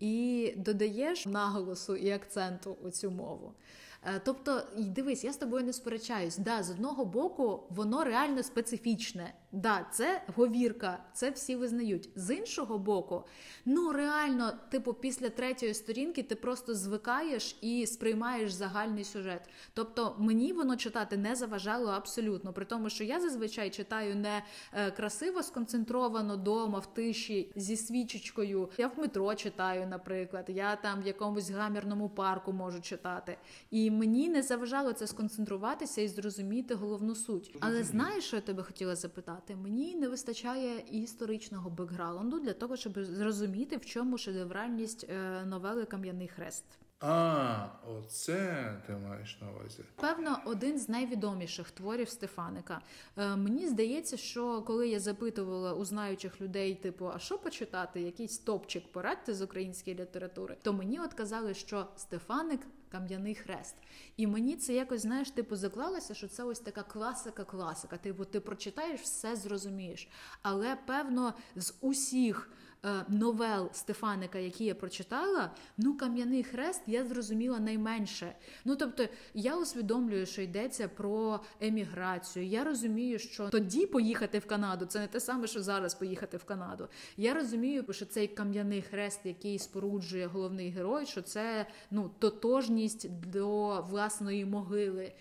і 0.00 0.54
додаєш 0.56 1.26
наголосу 1.26 1.96
і 1.96 2.10
акценту 2.10 2.76
у 2.82 2.90
цю 2.90 3.10
мову. 3.10 3.54
Е, 4.02 4.20
тобто, 4.24 4.62
дивись, 4.78 5.24
я 5.24 5.32
з 5.32 5.36
тобою 5.36 5.64
не 5.64 5.72
сперечаюсь. 5.72 6.36
Да, 6.36 6.62
з 6.62 6.70
одного 6.70 7.04
боку, 7.04 7.62
воно 7.70 8.04
реально 8.04 8.42
специфічне. 8.42 9.34
Да, 9.52 9.86
це 9.92 10.22
говірка, 10.36 10.98
це 11.12 11.30
всі 11.30 11.56
визнають. 11.56 12.10
З 12.14 12.34
іншого 12.34 12.78
боку, 12.78 13.24
ну 13.64 13.92
реально, 13.92 14.52
типу, 14.70 14.94
після 14.94 15.28
третьої 15.28 15.74
сторінки 15.74 16.22
ти 16.22 16.34
просто 16.34 16.74
звикаєш 16.74 17.56
і 17.60 17.86
сприймаєш 17.86 18.52
загальний 18.52 19.04
сюжет. 19.04 19.48
Тобто 19.74 20.16
мені 20.18 20.52
воно 20.52 20.76
читати 20.76 21.16
не 21.16 21.36
заважало 21.36 21.90
абсолютно, 21.90 22.52
при 22.52 22.64
тому, 22.64 22.90
що 22.90 23.04
я 23.04 23.20
зазвичай 23.20 23.70
читаю 23.70 24.16
не 24.16 24.42
е, 24.72 24.90
красиво 24.90 25.42
сконцентровано 25.42 26.36
дома, 26.36 26.78
в 26.78 26.94
тиші 26.94 27.52
зі 27.56 27.76
свічечкою. 27.76 28.68
Я 28.78 28.88
в 28.88 28.98
метро 28.98 29.34
читаю, 29.34 29.86
наприклад, 29.86 30.44
я 30.48 30.76
там 30.76 31.02
в 31.02 31.06
якомусь 31.06 31.50
гамірному 31.50 32.08
парку 32.08 32.52
можу 32.52 32.80
читати. 32.80 33.38
І 33.70 33.90
мені 33.90 34.28
не 34.28 34.42
заважало 34.42 34.92
це 34.92 35.06
сконцентруватися 35.06 36.00
і 36.00 36.08
зрозуміти 36.08 36.74
головну 36.74 37.14
суть. 37.14 37.56
Але 37.60 37.84
знаєш, 37.84 38.24
що 38.24 38.36
я 38.36 38.42
тебе 38.42 38.62
хотіла 38.62 38.96
запитати? 38.96 39.35
Мені 39.56 39.96
не 39.96 40.08
вистачає 40.08 40.84
історичного 40.90 41.70
бекграунду 41.70 42.40
для 42.40 42.52
того, 42.52 42.76
щоб 42.76 43.04
зрозуміти, 43.04 43.76
в 43.76 43.86
чому 43.86 44.18
шедевральність 44.18 45.06
е, 45.08 45.44
новели 45.44 45.84
Кам'яний 45.84 46.28
хрест. 46.28 46.64
А, 47.00 47.66
оце 47.86 48.72
ти 48.86 48.92
маєш 48.92 49.38
на 49.40 49.50
увазі. 49.50 49.82
Певно, 49.96 50.38
один 50.44 50.78
з 50.78 50.88
найвідоміших 50.88 51.70
творів 51.70 52.08
Стефаника. 52.08 52.80
Е, 53.16 53.36
мені 53.36 53.68
здається, 53.68 54.16
що 54.16 54.62
коли 54.62 54.88
я 54.88 55.00
запитувала 55.00 55.74
у 55.74 55.84
знаючих 55.84 56.40
людей, 56.40 56.74
типу, 56.74 57.10
а 57.14 57.18
що 57.18 57.38
почитати, 57.38 58.00
якийсь 58.00 58.38
топчик 58.38 58.92
порадьте 58.92 59.34
з 59.34 59.42
української 59.42 59.96
літератури, 59.96 60.56
то 60.62 60.72
мені 60.72 61.00
от 61.00 61.14
казали, 61.14 61.54
що 61.54 61.86
Стефаник 61.96 62.60
кам'яний 62.88 63.34
хрест. 63.34 63.76
І 64.16 64.26
мені 64.26 64.56
це 64.56 64.74
якось, 64.74 65.00
знаєш, 65.02 65.30
типу, 65.30 65.56
заклалося, 65.56 66.14
що 66.14 66.28
це 66.28 66.44
ось 66.44 66.60
така 66.60 66.82
класика-класика. 66.82 67.96
Типу, 67.96 68.24
ти 68.24 68.40
прочитаєш, 68.40 69.00
все 69.00 69.36
зрозумієш. 69.36 70.08
Але 70.42 70.76
певно, 70.86 71.34
з 71.56 71.74
усіх. 71.80 72.50
Е, 72.84 73.04
новел 73.08 73.70
Стефаника, 73.72 74.38
які 74.38 74.64
я 74.64 74.74
прочитала, 74.74 75.50
ну 75.78 75.96
кам'яний 75.96 76.42
хрест 76.42 76.82
я 76.86 77.04
зрозуміла 77.04 77.58
найменше. 77.58 78.34
Ну 78.64 78.76
тобто 78.76 79.06
я 79.34 79.56
усвідомлюю, 79.56 80.26
що 80.26 80.42
йдеться 80.42 80.88
про 80.88 81.40
еміграцію. 81.60 82.46
Я 82.46 82.64
розумію, 82.64 83.18
що 83.18 83.48
тоді 83.48 83.86
поїхати 83.86 84.38
в 84.38 84.46
Канаду 84.46 84.86
це 84.86 84.98
не 84.98 85.06
те 85.06 85.20
саме, 85.20 85.46
що 85.46 85.62
зараз 85.62 85.94
поїхати 85.94 86.36
в 86.36 86.44
Канаду. 86.44 86.88
Я 87.16 87.34
розумію, 87.34 87.84
що 87.90 88.06
цей 88.06 88.28
кам'яний 88.28 88.82
хрест, 88.82 89.20
який 89.24 89.58
споруджує 89.58 90.26
головний 90.26 90.70
герой, 90.70 91.06
що 91.06 91.22
це 91.22 91.66
ну 91.90 92.10
тотожність 92.18 93.10
до 93.10 93.80
власної 93.80 94.44
могили. 94.44 95.12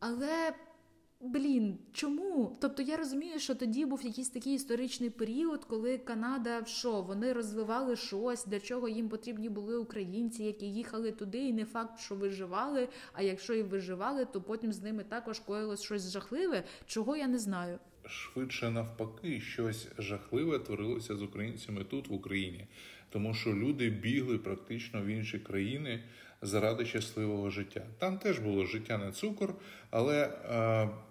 Але 0.00 0.54
Блін, 1.20 1.78
чому? 1.92 2.58
Тобто 2.60 2.82
я 2.82 2.96
розумію, 2.96 3.38
що 3.38 3.54
тоді 3.54 3.86
був 3.86 4.04
якийсь 4.04 4.30
такий 4.30 4.54
історичний 4.54 5.10
період, 5.10 5.64
коли 5.64 5.98
Канада 5.98 6.64
що, 6.64 7.02
вони 7.02 7.32
розвивали 7.32 7.96
щось, 7.96 8.46
для 8.46 8.60
чого 8.60 8.88
їм 8.88 9.08
потрібні 9.08 9.48
були 9.48 9.78
українці, 9.78 10.44
які 10.44 10.66
їхали 10.66 11.12
туди, 11.12 11.38
і 11.38 11.52
не 11.52 11.64
факт, 11.64 12.00
що 12.00 12.14
виживали. 12.14 12.88
А 13.12 13.22
якщо 13.22 13.54
і 13.54 13.62
виживали, 13.62 14.24
то 14.24 14.42
потім 14.42 14.72
з 14.72 14.82
ними 14.82 15.04
також 15.04 15.40
коїлось 15.40 15.82
щось 15.82 16.12
жахливе, 16.12 16.64
чого 16.86 17.16
я 17.16 17.26
не 17.26 17.38
знаю. 17.38 17.78
Швидше 18.04 18.70
навпаки, 18.70 19.40
щось 19.40 19.88
жахливе 19.98 20.58
творилося 20.58 21.16
з 21.16 21.22
українцями 21.22 21.84
тут 21.84 22.08
в 22.08 22.12
Україні, 22.12 22.66
тому 23.10 23.34
що 23.34 23.50
люди 23.50 23.90
бігли 23.90 24.38
практично 24.38 25.02
в 25.02 25.06
інші 25.06 25.38
країни 25.38 26.02
заради 26.42 26.86
щасливого 26.86 27.50
життя. 27.50 27.86
Там 27.98 28.18
теж 28.18 28.38
було 28.38 28.66
життя 28.66 28.98
на 28.98 29.12
цукор, 29.12 29.54
але. 29.90 30.24
Е, 30.24 31.07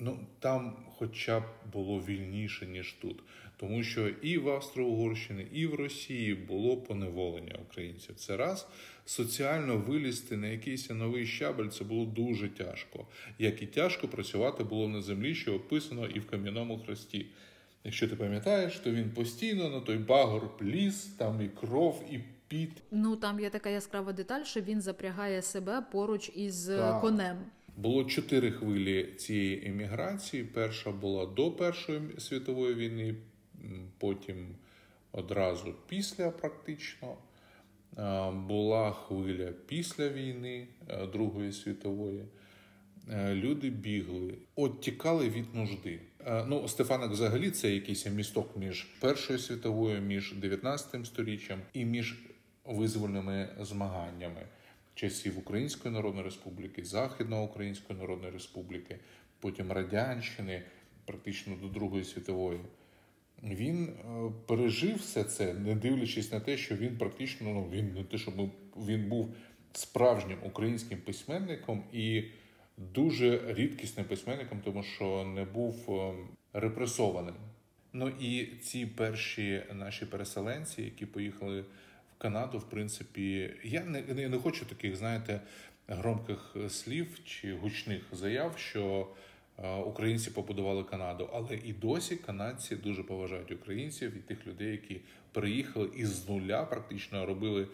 Ну 0.00 0.18
там, 0.38 0.76
хоча 0.98 1.40
б 1.40 1.44
було 1.72 2.00
вільніше 2.00 2.66
ніж 2.66 2.92
тут, 2.92 3.22
тому 3.56 3.82
що 3.82 4.08
і 4.08 4.38
в 4.38 4.48
Австро-Угорщині, 4.48 5.46
і 5.52 5.66
в 5.66 5.74
Росії 5.74 6.34
було 6.34 6.76
поневолення 6.76 7.54
українців. 7.68 8.14
Це 8.16 8.36
раз 8.36 8.68
соціально 9.04 9.76
вилізти 9.76 10.36
на 10.36 10.46
якийсь 10.46 10.90
новий 10.90 11.26
щабель 11.26 11.68
це 11.68 11.84
було 11.84 12.04
дуже 12.04 12.48
тяжко, 12.48 13.06
як 13.38 13.62
і 13.62 13.66
тяжко 13.66 14.08
працювати 14.08 14.64
було 14.64 14.88
на 14.88 15.02
землі, 15.02 15.34
що 15.34 15.54
описано 15.54 16.06
і 16.06 16.20
в 16.20 16.26
кам'яному 16.26 16.78
хресті. 16.78 17.26
Якщо 17.84 18.08
ти 18.08 18.16
пам'ятаєш, 18.16 18.78
то 18.78 18.90
він 18.90 19.10
постійно 19.10 19.70
на 19.70 19.80
той 19.80 19.98
багор 19.98 20.56
пліс, 20.56 21.04
там 21.04 21.42
і 21.42 21.48
кров, 21.48 22.04
і 22.10 22.20
піт. 22.48 22.70
Ну 22.90 23.16
там 23.16 23.40
є 23.40 23.50
така 23.50 23.68
яскрава 23.68 24.12
деталь, 24.12 24.42
що 24.42 24.60
він 24.60 24.80
запрягає 24.80 25.42
себе 25.42 25.82
поруч 25.92 26.30
із 26.34 26.66
так. 26.66 27.00
конем. 27.00 27.36
Було 27.76 28.04
чотири 28.04 28.50
хвилі 28.50 29.04
цієї 29.16 29.68
еміграції. 29.68 30.44
Перша 30.44 30.90
була 30.90 31.26
до 31.26 31.50
Першої 31.50 32.00
світової 32.18 32.74
війни, 32.74 33.14
потім 33.98 34.54
одразу 35.12 35.74
після, 35.88 36.30
практично. 36.30 37.16
Була 38.48 38.92
хвиля 38.92 39.52
після 39.66 40.08
війни 40.08 40.68
е, 40.88 41.06
Другої 41.06 41.52
світової. 41.52 42.24
Е, 43.10 43.34
люди 43.34 43.70
бігли, 43.70 44.34
от 44.56 44.88
від 45.28 45.54
нужди. 45.54 46.00
Е, 46.26 46.44
ну, 46.48 46.68
Стефаник 46.68 47.10
взагалі 47.10 47.50
це 47.50 47.70
якийсь 47.70 48.06
місток 48.06 48.56
між 48.56 48.84
Першою 49.00 49.38
світовою, 49.38 50.00
між 50.00 50.34
19 50.34 51.06
сторіччям 51.06 51.58
і 51.72 51.84
між 51.84 52.16
визвольними 52.64 53.48
змаганнями 53.60 54.42
часів 54.96 55.38
Української 55.38 55.94
Народної 55.94 56.24
Республіки, 56.24 56.84
Західноукраїнської 56.84 57.98
Народної 57.98 58.32
Республіки, 58.32 58.98
потім 59.40 59.72
Радянщини, 59.72 60.62
практично 61.04 61.56
до 61.62 61.68
Другої 61.68 62.04
світової. 62.04 62.60
Він 63.42 63.88
е, 63.88 64.32
пережив 64.46 64.96
все 64.96 65.24
це, 65.24 65.54
не 65.54 65.74
дивлячись 65.74 66.32
на 66.32 66.40
те, 66.40 66.56
що 66.56 66.76
він 66.76 66.98
практично 66.98 67.52
ну 67.52 67.68
він 67.72 67.94
не 67.94 68.04
те, 68.04 68.18
щоб 68.18 68.34
він 68.76 69.08
був 69.08 69.34
справжнім 69.72 70.38
українським 70.42 70.98
письменником 70.98 71.84
і 71.92 72.24
дуже 72.76 73.54
рідкісним 73.54 74.06
письменником, 74.06 74.60
тому 74.64 74.82
що 74.82 75.24
не 75.24 75.44
був 75.44 75.86
е, 75.88 76.14
репресованим. 76.52 77.34
Ну 77.92 78.08
і 78.08 78.46
ці 78.46 78.86
перші 78.86 79.62
наші 79.72 80.06
переселенці, 80.06 80.82
які 80.82 81.06
поїхали 81.06 81.64
Канаду, 82.18 82.58
в 82.58 82.70
принципі, 82.70 83.54
я 83.64 83.84
не, 83.84 84.28
не 84.28 84.38
хочу 84.38 84.66
таких, 84.66 84.96
знаєте, 84.96 85.40
громких 85.88 86.56
слів 86.68 87.20
чи 87.24 87.54
гучних 87.54 88.02
заяв, 88.12 88.58
що 88.58 89.08
е, 89.58 89.74
українці 89.74 90.30
побудували 90.30 90.84
Канаду, 90.84 91.30
але 91.32 91.54
і 91.64 91.72
досі 91.72 92.16
канадці 92.16 92.76
дуже 92.76 93.02
поважають 93.02 93.52
українців 93.52 94.16
і 94.16 94.20
тих 94.20 94.46
людей, 94.46 94.70
які 94.72 95.00
приїхали 95.32 95.90
із 95.96 96.28
нуля, 96.28 96.64
практично 96.64 97.26
робили 97.26 97.68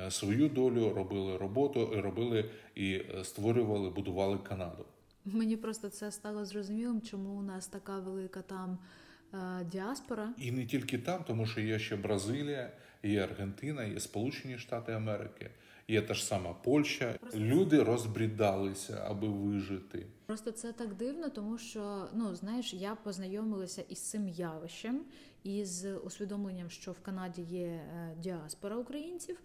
Е, 0.00 0.10
свою 0.10 0.48
долю, 0.48 0.92
робили 0.94 1.36
роботу, 1.36 2.02
робили 2.02 2.50
і 2.74 2.92
е, 2.92 3.24
створювали, 3.24 3.90
будували 3.90 4.38
Канаду. 4.38 4.84
Мені 5.24 5.56
просто 5.56 5.88
це 5.88 6.12
стало 6.12 6.44
зрозумілим, 6.44 7.00
чому 7.00 7.30
у 7.30 7.42
нас 7.42 7.66
така 7.66 7.98
велика 7.98 8.42
там 8.42 8.78
е, 9.34 9.64
діаспора. 9.64 10.34
І 10.38 10.52
не 10.52 10.66
тільки 10.66 10.98
там, 10.98 11.24
тому 11.26 11.46
що 11.46 11.60
є 11.60 11.78
ще 11.78 11.96
Бразилія, 11.96 12.70
є 13.02 13.22
Аргентина, 13.24 13.84
є 13.84 14.00
Сполучені 14.00 14.58
Штати 14.58 14.92
Америки. 14.92 15.50
Є 15.88 16.02
та 16.02 16.14
ж 16.14 16.24
сама 16.24 16.52
Польща. 16.52 17.14
Просто 17.20 17.38
люди 17.38 17.82
розбрідалися, 17.82 19.04
аби 19.08 19.28
вижити. 19.28 20.06
Просто 20.26 20.50
це 20.50 20.72
так 20.72 20.94
дивно, 20.94 21.28
тому 21.28 21.58
що 21.58 22.08
ну 22.14 22.34
знаєш, 22.34 22.74
я 22.74 22.94
познайомилася 22.94 23.82
із 23.88 23.98
цим 23.98 24.28
явищем, 24.28 25.00
із 25.44 25.84
усвідомленням, 25.84 26.70
що 26.70 26.92
в 26.92 27.00
Канаді 27.00 27.42
є 27.42 27.80
діаспора 28.18 28.76
українців. 28.76 29.38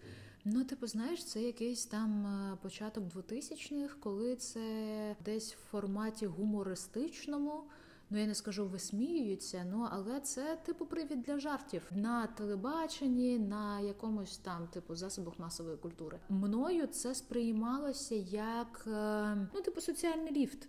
Ну, 0.44 0.64
типу, 0.64 0.86
знаєш, 0.86 1.24
це 1.24 1.42
якийсь 1.42 1.86
там 1.86 2.26
е, 2.26 2.56
початок 2.62 3.04
2000-х, 3.04 3.96
коли 4.00 4.36
це 4.36 5.16
десь 5.24 5.54
в 5.54 5.58
форматі 5.70 6.26
гумористичному. 6.26 7.62
Ну, 8.10 8.18
я 8.18 8.26
не 8.26 8.34
скажу, 8.34 8.66
висміюються, 8.66 9.66
ну 9.70 9.88
але 9.90 10.20
це 10.20 10.58
типу 10.64 10.86
привід 10.86 11.22
для 11.22 11.38
жартів 11.38 11.82
на 11.90 12.26
телебаченні, 12.26 13.38
на 13.38 13.80
якомусь 13.80 14.38
там 14.38 14.66
типу 14.66 14.94
засобах 14.94 15.38
масової 15.38 15.76
культури. 15.76 16.20
Мною 16.28 16.86
це 16.86 17.14
сприймалося 17.14 18.14
як 18.30 18.84
е, 18.86 19.48
ну, 19.54 19.60
типу, 19.60 19.80
соціальний 19.80 20.32
ліфт. 20.32 20.68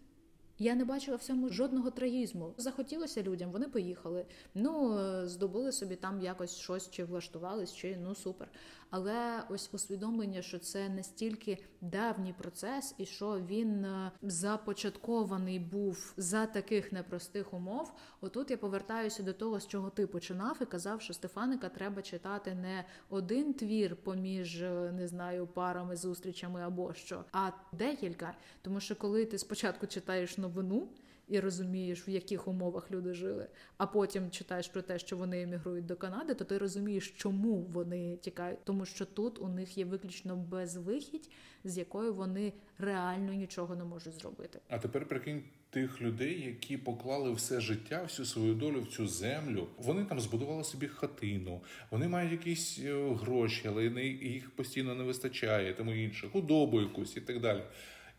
Я 0.61 0.75
не 0.75 0.85
бачила 0.85 1.17
в 1.17 1.21
цьому 1.21 1.49
жодного 1.49 1.91
трагізму. 1.91 2.53
Захотілося 2.57 3.23
людям, 3.23 3.51
вони 3.51 3.67
поїхали. 3.67 4.25
Ну 4.55 4.99
е, 4.99 5.27
здобули 5.27 5.71
собі 5.71 5.95
там 5.95 6.21
якось 6.21 6.57
щось, 6.57 6.89
чи 6.89 7.03
влаштувались, 7.03 7.73
чи 7.73 7.97
ну 8.03 8.15
супер. 8.15 8.47
Але 8.89 9.43
ось 9.49 9.69
усвідомлення, 9.73 10.41
що 10.41 10.59
це 10.59 10.89
настільки 10.89 11.57
давній 11.81 12.33
процес, 12.33 12.95
і 12.97 13.05
що 13.05 13.39
він 13.39 13.85
е, 13.85 14.11
започаткований 14.21 15.59
був 15.59 16.13
за 16.17 16.45
таких 16.45 16.91
непростих 16.91 17.53
умов. 17.53 17.93
Отут 18.21 18.51
я 18.51 18.57
повертаюся 18.57 19.23
до 19.23 19.33
того, 19.33 19.59
з 19.59 19.67
чого 19.67 19.89
ти 19.89 20.07
починав, 20.07 20.57
і 20.61 20.65
казав, 20.65 21.01
що 21.01 21.13
Стефаника 21.13 21.69
треба 21.69 22.01
читати 22.01 22.55
не 22.55 22.85
один 23.09 23.53
твір 23.53 23.95
поміж 23.95 24.61
е, 24.61 24.91
не 24.95 25.07
знаю 25.07 25.47
парами, 25.47 25.95
зустрічами 25.95 26.61
або 26.61 26.93
що, 26.93 27.23
а 27.31 27.51
декілька. 27.71 28.33
Тому 28.61 28.79
що 28.79 28.95
коли 28.95 29.25
ти 29.25 29.37
спочатку 29.37 29.87
читаєш 29.87 30.37
новину 30.37 30.87
і 31.29 31.39
розумієш, 31.39 32.07
в 32.07 32.09
яких 32.09 32.47
умовах 32.47 32.91
люди 32.91 33.13
жили, 33.13 33.47
а 33.77 33.87
потім 33.87 34.31
читаєш 34.31 34.67
про 34.67 34.81
те, 34.81 34.99
що 34.99 35.17
вони 35.17 35.41
емігрують 35.41 35.85
до 35.85 35.95
Канади, 35.95 36.33
то 36.33 36.45
ти 36.45 36.57
розумієш, 36.57 37.13
чому 37.17 37.55
вони 37.55 38.17
тікають, 38.17 38.59
тому 38.63 38.85
що 38.85 39.05
тут 39.05 39.39
у 39.39 39.47
них 39.47 39.77
є 39.77 39.85
виключно 39.85 40.35
безвихідь, 40.35 41.29
з 41.63 41.77
якою 41.77 42.13
вони 42.13 42.53
реально 42.77 43.33
нічого 43.33 43.75
не 43.75 43.83
можуть 43.83 44.13
зробити. 44.13 44.59
А 44.69 44.79
тепер 44.79 45.07
прикинь. 45.07 45.43
Тих 45.71 46.01
людей, 46.01 46.41
які 46.41 46.77
поклали 46.77 47.31
все 47.31 47.61
життя, 47.61 48.03
всю 48.03 48.25
свою 48.25 48.53
долю 48.53 48.81
в 48.81 48.87
цю 48.87 49.07
землю, 49.07 49.67
вони 49.77 50.05
там 50.05 50.19
збудували 50.19 50.63
собі 50.63 50.87
хатину, 50.87 51.61
вони 51.91 52.07
мають 52.07 52.31
якісь 52.31 52.79
е, 52.79 53.13
гроші, 53.13 53.61
але 53.67 53.83
їх 54.07 54.55
постійно 54.55 54.95
не 54.95 55.03
вистачає, 55.03 55.73
тому 55.73 55.93
інше, 55.93 56.29
худобу 56.31 56.81
якусь 56.81 57.17
і 57.17 57.21
так 57.21 57.41
далі. 57.41 57.61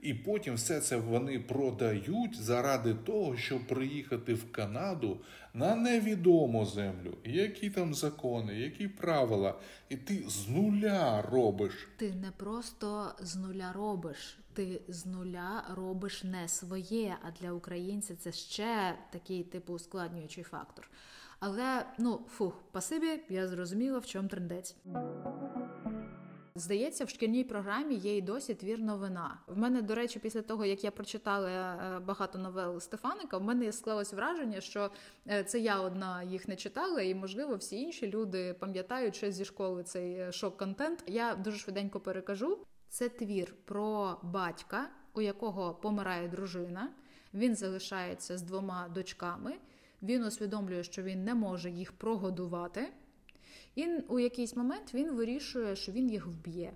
І 0.03 0.15
потім 0.15 0.55
все 0.55 0.81
це 0.81 0.97
вони 0.97 1.39
продають 1.39 2.43
заради 2.43 2.95
того, 2.95 3.37
щоб 3.37 3.67
приїхати 3.67 4.35
в 4.35 4.53
Канаду 4.53 5.21
на 5.55 5.75
невідому 5.75 6.67
землю. 6.67 7.17
Які 7.25 7.71
там 7.71 7.95
закони, 7.95 8.55
які 8.55 8.89
правила, 8.89 9.55
і 9.89 9.97
ти 9.97 10.25
з 10.29 10.49
нуля 10.49 11.23
робиш. 11.23 11.89
Ти 11.97 12.13
не 12.13 12.31
просто 12.31 13.15
з 13.21 13.37
нуля 13.37 13.73
робиш, 13.73 14.39
ти 14.53 14.81
з 14.89 15.07
нуля 15.07 15.65
робиш 15.75 16.25
не 16.25 16.49
своє. 16.49 17.17
А 17.23 17.31
для 17.41 17.53
українців 17.53 18.17
це 18.21 18.33
ще 18.33 18.95
такий 19.13 19.43
типу 19.43 19.73
ускладнюючий 19.73 20.45
фактор. 20.45 20.91
Але 21.41 21.87
ну 21.99 22.21
фух, 22.29 22.63
пасибі, 22.73 23.21
я 23.29 23.49
зрозуміла, 23.49 23.99
в 23.99 24.07
чому 24.07 24.29
трендець. 24.29 24.77
Здається, 26.55 27.05
в 27.05 27.09
шкільній 27.09 27.45
програмі 27.45 27.95
є 27.95 28.17
і 28.17 28.23
досі 28.23 28.55
твір 28.55 28.79
новина. 28.79 29.39
В 29.47 29.59
мене, 29.59 29.83
до 29.83 29.95
речі, 29.95 30.19
після 30.19 30.43
того 30.43 30.65
як 30.65 30.85
я 30.85 30.91
прочитала 30.91 31.49
е, 31.51 32.01
багато 32.01 32.39
новел 32.39 32.81
Стефаника, 32.81 33.39
в 33.39 33.43
мене 33.43 33.73
склалось 33.73 34.13
враження, 34.13 34.61
що 34.61 34.91
е, 35.29 35.45
це 35.45 35.61
я 35.61 35.81
одна 35.81 36.23
їх 36.23 36.49
не 36.49 36.57
читала, 36.57 37.03
і 37.03 37.15
можливо 37.15 37.57
всі 37.57 37.81
інші 37.81 38.11
люди 38.11 38.55
пам'ятають 38.55 39.17
ще 39.17 39.33
зі 39.33 39.45
школи 39.45 39.83
цей 39.83 40.15
е, 40.15 40.33
шок-контент. 40.33 41.05
Я 41.07 41.35
дуже 41.35 41.59
швиденько 41.59 42.01
перекажу. 42.01 42.59
Це 42.89 43.09
твір 43.09 43.55
про 43.65 44.19
батька, 44.23 44.91
у 45.15 45.21
якого 45.21 45.75
помирає 45.75 46.29
дружина. 46.29 46.89
Він 47.35 47.57
залишається 47.57 48.39
з 48.39 48.43
двома 48.43 48.89
дочками. 48.89 49.55
Він 50.03 50.25
усвідомлює, 50.25 50.85
що 50.85 51.03
він 51.03 51.25
не 51.25 51.35
може 51.35 51.71
їх 51.71 51.93
прогодувати. 51.93 52.93
І 53.75 53.87
у 54.09 54.19
якийсь 54.19 54.57
момент 54.57 54.95
він 54.95 55.13
вирішує, 55.13 55.77
що 55.77 55.93
він 55.93 56.11
їх 56.11 56.27
вб'є. 56.27 56.73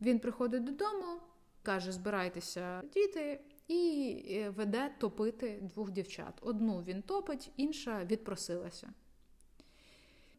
Він 0.00 0.18
приходить 0.18 0.64
додому, 0.64 1.20
каже: 1.62 1.92
збирайтеся, 1.92 2.82
діти, 2.94 3.40
і 3.68 4.16
е, 4.30 4.50
веде 4.50 4.94
топити 4.98 5.58
двох 5.62 5.90
дівчат. 5.90 6.34
Одну 6.42 6.82
він 6.82 7.02
топить, 7.02 7.50
інша 7.56 8.04
відпросилася. 8.04 8.92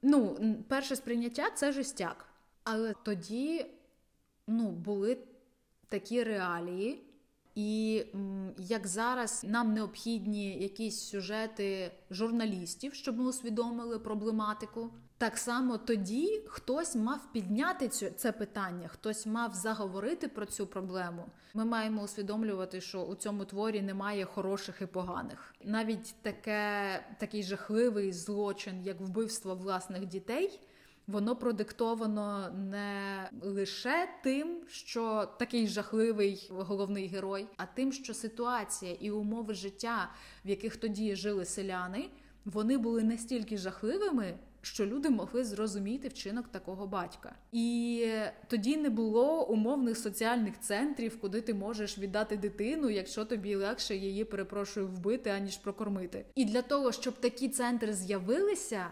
Ну, 0.02 0.38
перше 0.68 0.96
сприйняття 0.96 1.50
це 1.50 1.72
жестяк. 1.72 2.26
Але 2.64 2.94
тоді 3.04 3.66
ну, 4.48 4.72
були 4.72 5.18
такі 5.90 6.24
реалії, 6.24 7.04
і 7.56 8.04
як 8.58 8.88
зараз 8.88 9.44
нам 9.44 9.74
необхідні 9.74 10.62
якісь 10.62 11.00
сюжети 11.00 11.92
журналістів, 12.12 12.94
щоб 12.94 13.18
ми 13.18 13.26
усвідомили 13.26 14.00
проблематику. 14.00 14.92
Так 15.18 15.38
само 15.38 15.78
тоді 15.78 16.42
хтось 16.48 16.96
мав 16.96 17.32
підняти 17.32 17.88
цю 17.88 18.10
це 18.10 18.32
питання, 18.32 18.88
хтось 18.88 19.26
мав 19.26 19.54
заговорити 19.54 20.28
про 20.28 20.46
цю 20.46 20.68
проблему. 20.68 21.26
Ми 21.54 21.66
маємо 21.66 22.02
усвідомлювати, 22.02 22.82
що 22.82 23.04
у 23.04 23.16
цьому 23.16 23.46
творі 23.46 23.82
немає 23.82 24.26
хороших 24.26 24.82
і 24.82 24.86
поганих. 24.86 25.56
Навіть 25.64 26.16
таке 26.22 27.00
такий 27.20 27.44
жахливий 27.44 28.12
злочин, 28.12 28.82
як 28.84 29.02
вбивство 29.02 29.56
власних 29.56 30.06
дітей. 30.06 30.60
Воно 31.08 31.36
продиктовано 31.36 32.50
не 32.50 33.30
лише 33.42 34.10
тим, 34.24 34.62
що 34.68 35.30
такий 35.40 35.68
жахливий 35.68 36.50
головний 36.52 37.08
герой, 37.08 37.48
а 37.58 37.66
тим, 37.66 37.92
що 37.92 38.14
ситуація 38.14 38.94
і 39.00 39.12
умови 39.12 39.54
життя, 39.54 40.12
в 40.46 40.50
яких 40.50 40.78
тоді 40.78 41.16
жили 41.16 41.46
селяни, 41.46 42.10
вони 42.46 42.78
були 42.78 43.04
настільки 43.04 43.58
жахливими, 43.58 44.38
що 44.66 44.86
люди 44.86 45.10
могли 45.10 45.44
зрозуміти 45.44 46.08
вчинок 46.08 46.48
такого 46.48 46.88
батька. 46.88 47.36
І 47.52 48.08
тоді 48.48 48.78
не 48.78 48.90
було 48.90 49.48
умовних 49.48 49.98
соціальних 49.98 50.60
центрів, 50.60 51.20
куди 51.22 51.42
ти 51.42 51.54
можеш 51.54 51.98
віддати 51.98 52.38
дитину, 52.38 52.90
якщо 52.90 53.26
тобі 53.26 53.56
легше 53.56 53.96
її 53.96 54.24
перепрошую 54.24 54.88
вбити, 54.88 55.30
аніж 55.30 55.58
прокормити. 55.58 56.26
І 56.36 56.46
для 56.46 56.62
того, 56.62 56.92
щоб 56.92 57.14
такі 57.14 57.50
центри 57.50 57.94
з'явилися 57.94 58.88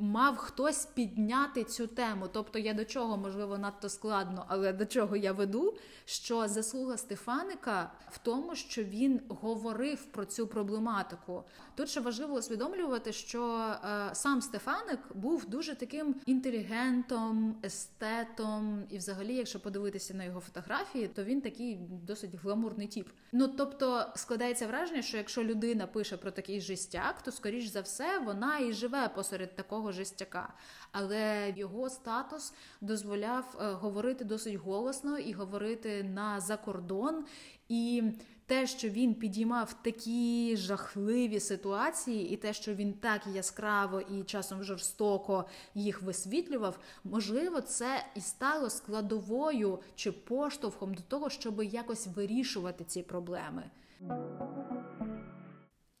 мав 0.00 0.36
хтось 0.36 0.86
підняти 0.86 1.64
цю 1.64 1.86
тему. 1.86 2.28
Тобто 2.32 2.58
я 2.58 2.74
до 2.74 2.84
чого, 2.84 3.16
можливо, 3.16 3.58
надто 3.58 3.88
складно, 3.88 4.44
але 4.48 4.72
до 4.72 4.86
чого 4.86 5.16
я 5.16 5.32
веду, 5.32 5.76
що 6.04 6.48
заслуга 6.48 6.96
Стефаника 6.96 7.92
в 8.10 8.18
тому, 8.18 8.54
що 8.54 8.84
він 8.84 9.20
говорив 9.28 10.04
про 10.04 10.24
цю 10.24 10.46
проблематику. 10.46 11.44
Тут 11.74 11.88
ще 11.88 12.00
важливо 12.00 12.34
усвідомлювати, 12.34 13.12
що 13.12 13.74
е, 13.84 14.10
сам 14.12 14.42
Стефаник 14.42 15.00
був 15.14 15.48
дуже 15.48 15.74
таким 15.74 16.14
інтелігентом, 16.26 17.56
естетом, 17.64 18.84
і, 18.90 18.98
взагалі, 18.98 19.34
якщо 19.34 19.60
подивитися 19.60 20.14
на 20.14 20.24
його 20.24 20.40
фотографії, 20.40 21.08
то 21.08 21.24
він 21.24 21.40
такий 21.40 21.78
досить 22.06 22.34
гламурний 22.42 22.86
тіп. 22.86 23.08
Ну 23.32 23.48
тобто 23.48 24.06
складається 24.16 24.66
враження, 24.66 25.02
що 25.02 25.16
якщо 25.16 25.44
людина 25.44 25.86
пише 25.86 26.16
про 26.16 26.30
такий 26.30 26.60
жестяк, 26.60 27.22
то 27.22 27.32
скоріш 27.32 27.66
за 27.66 27.80
все 27.80 28.18
вона 28.18 28.58
і 28.58 28.72
живе 28.72 29.08
посеред 29.14 29.56
такого 29.56 29.89
жестяка. 29.92 30.52
Але 30.92 31.54
його 31.56 31.90
статус 31.90 32.54
дозволяв 32.80 33.56
е, 33.60 33.72
говорити 33.72 34.24
досить 34.24 34.54
голосно 34.54 35.18
і 35.18 35.32
говорити 35.32 36.02
на 36.02 36.40
закордон. 36.40 37.24
І 37.68 38.02
те, 38.50 38.66
що 38.66 38.88
він 38.88 39.14
підіймав 39.14 39.82
такі 39.82 40.56
жахливі 40.56 41.40
ситуації, 41.40 42.30
і 42.30 42.36
те, 42.36 42.52
що 42.52 42.74
він 42.74 42.92
так 42.92 43.26
яскраво 43.26 44.00
і 44.00 44.22
часом 44.22 44.64
жорстоко 44.64 45.44
їх 45.74 46.02
висвітлював, 46.02 46.78
можливо, 47.04 47.60
це 47.60 48.06
і 48.14 48.20
стало 48.20 48.70
складовою 48.70 49.78
чи 49.94 50.12
поштовхом 50.12 50.94
до 50.94 51.02
того, 51.02 51.30
щоб 51.30 51.62
якось 51.62 52.06
вирішувати 52.06 52.84
ці 52.84 53.02
проблеми. 53.02 53.70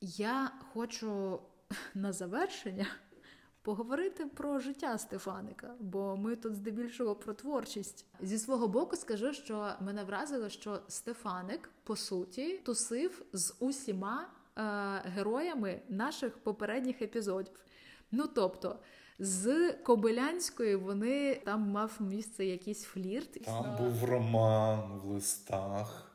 Я 0.00 0.50
хочу 0.72 1.40
на 1.94 2.12
завершення 2.12 2.86
поговорити 3.62 4.26
про 4.26 4.58
життя 4.58 4.98
Стефаника, 4.98 5.74
бо 5.80 6.16
ми 6.16 6.36
тут 6.36 6.54
здебільшого 6.54 7.14
про 7.14 7.34
творчість. 7.34 8.06
Зі 8.20 8.38
свого 8.38 8.68
боку 8.68 8.96
скажу, 8.96 9.32
що 9.32 9.72
мене 9.80 10.04
вразило, 10.04 10.48
що 10.48 10.80
Стефаник 10.88 11.70
по 11.84 11.96
суті 11.96 12.58
тусив 12.58 13.22
з 13.32 13.54
усіма 13.58 14.28
е, 14.56 14.62
героями 15.04 15.80
наших 15.88 16.38
попередніх 16.38 17.02
епізодів. 17.02 17.64
Ну 18.10 18.26
тобто. 18.34 18.78
З 19.22 19.72
Кобилянською 19.72 20.80
вони 20.80 21.34
там 21.34 21.70
мав 21.70 21.96
місце 22.00 22.44
якийсь 22.44 22.82
флірт. 22.82 23.44
Там 23.44 23.76
був 23.78 24.04
роман 24.04 25.00
в 25.04 25.04
листах. 25.04 26.09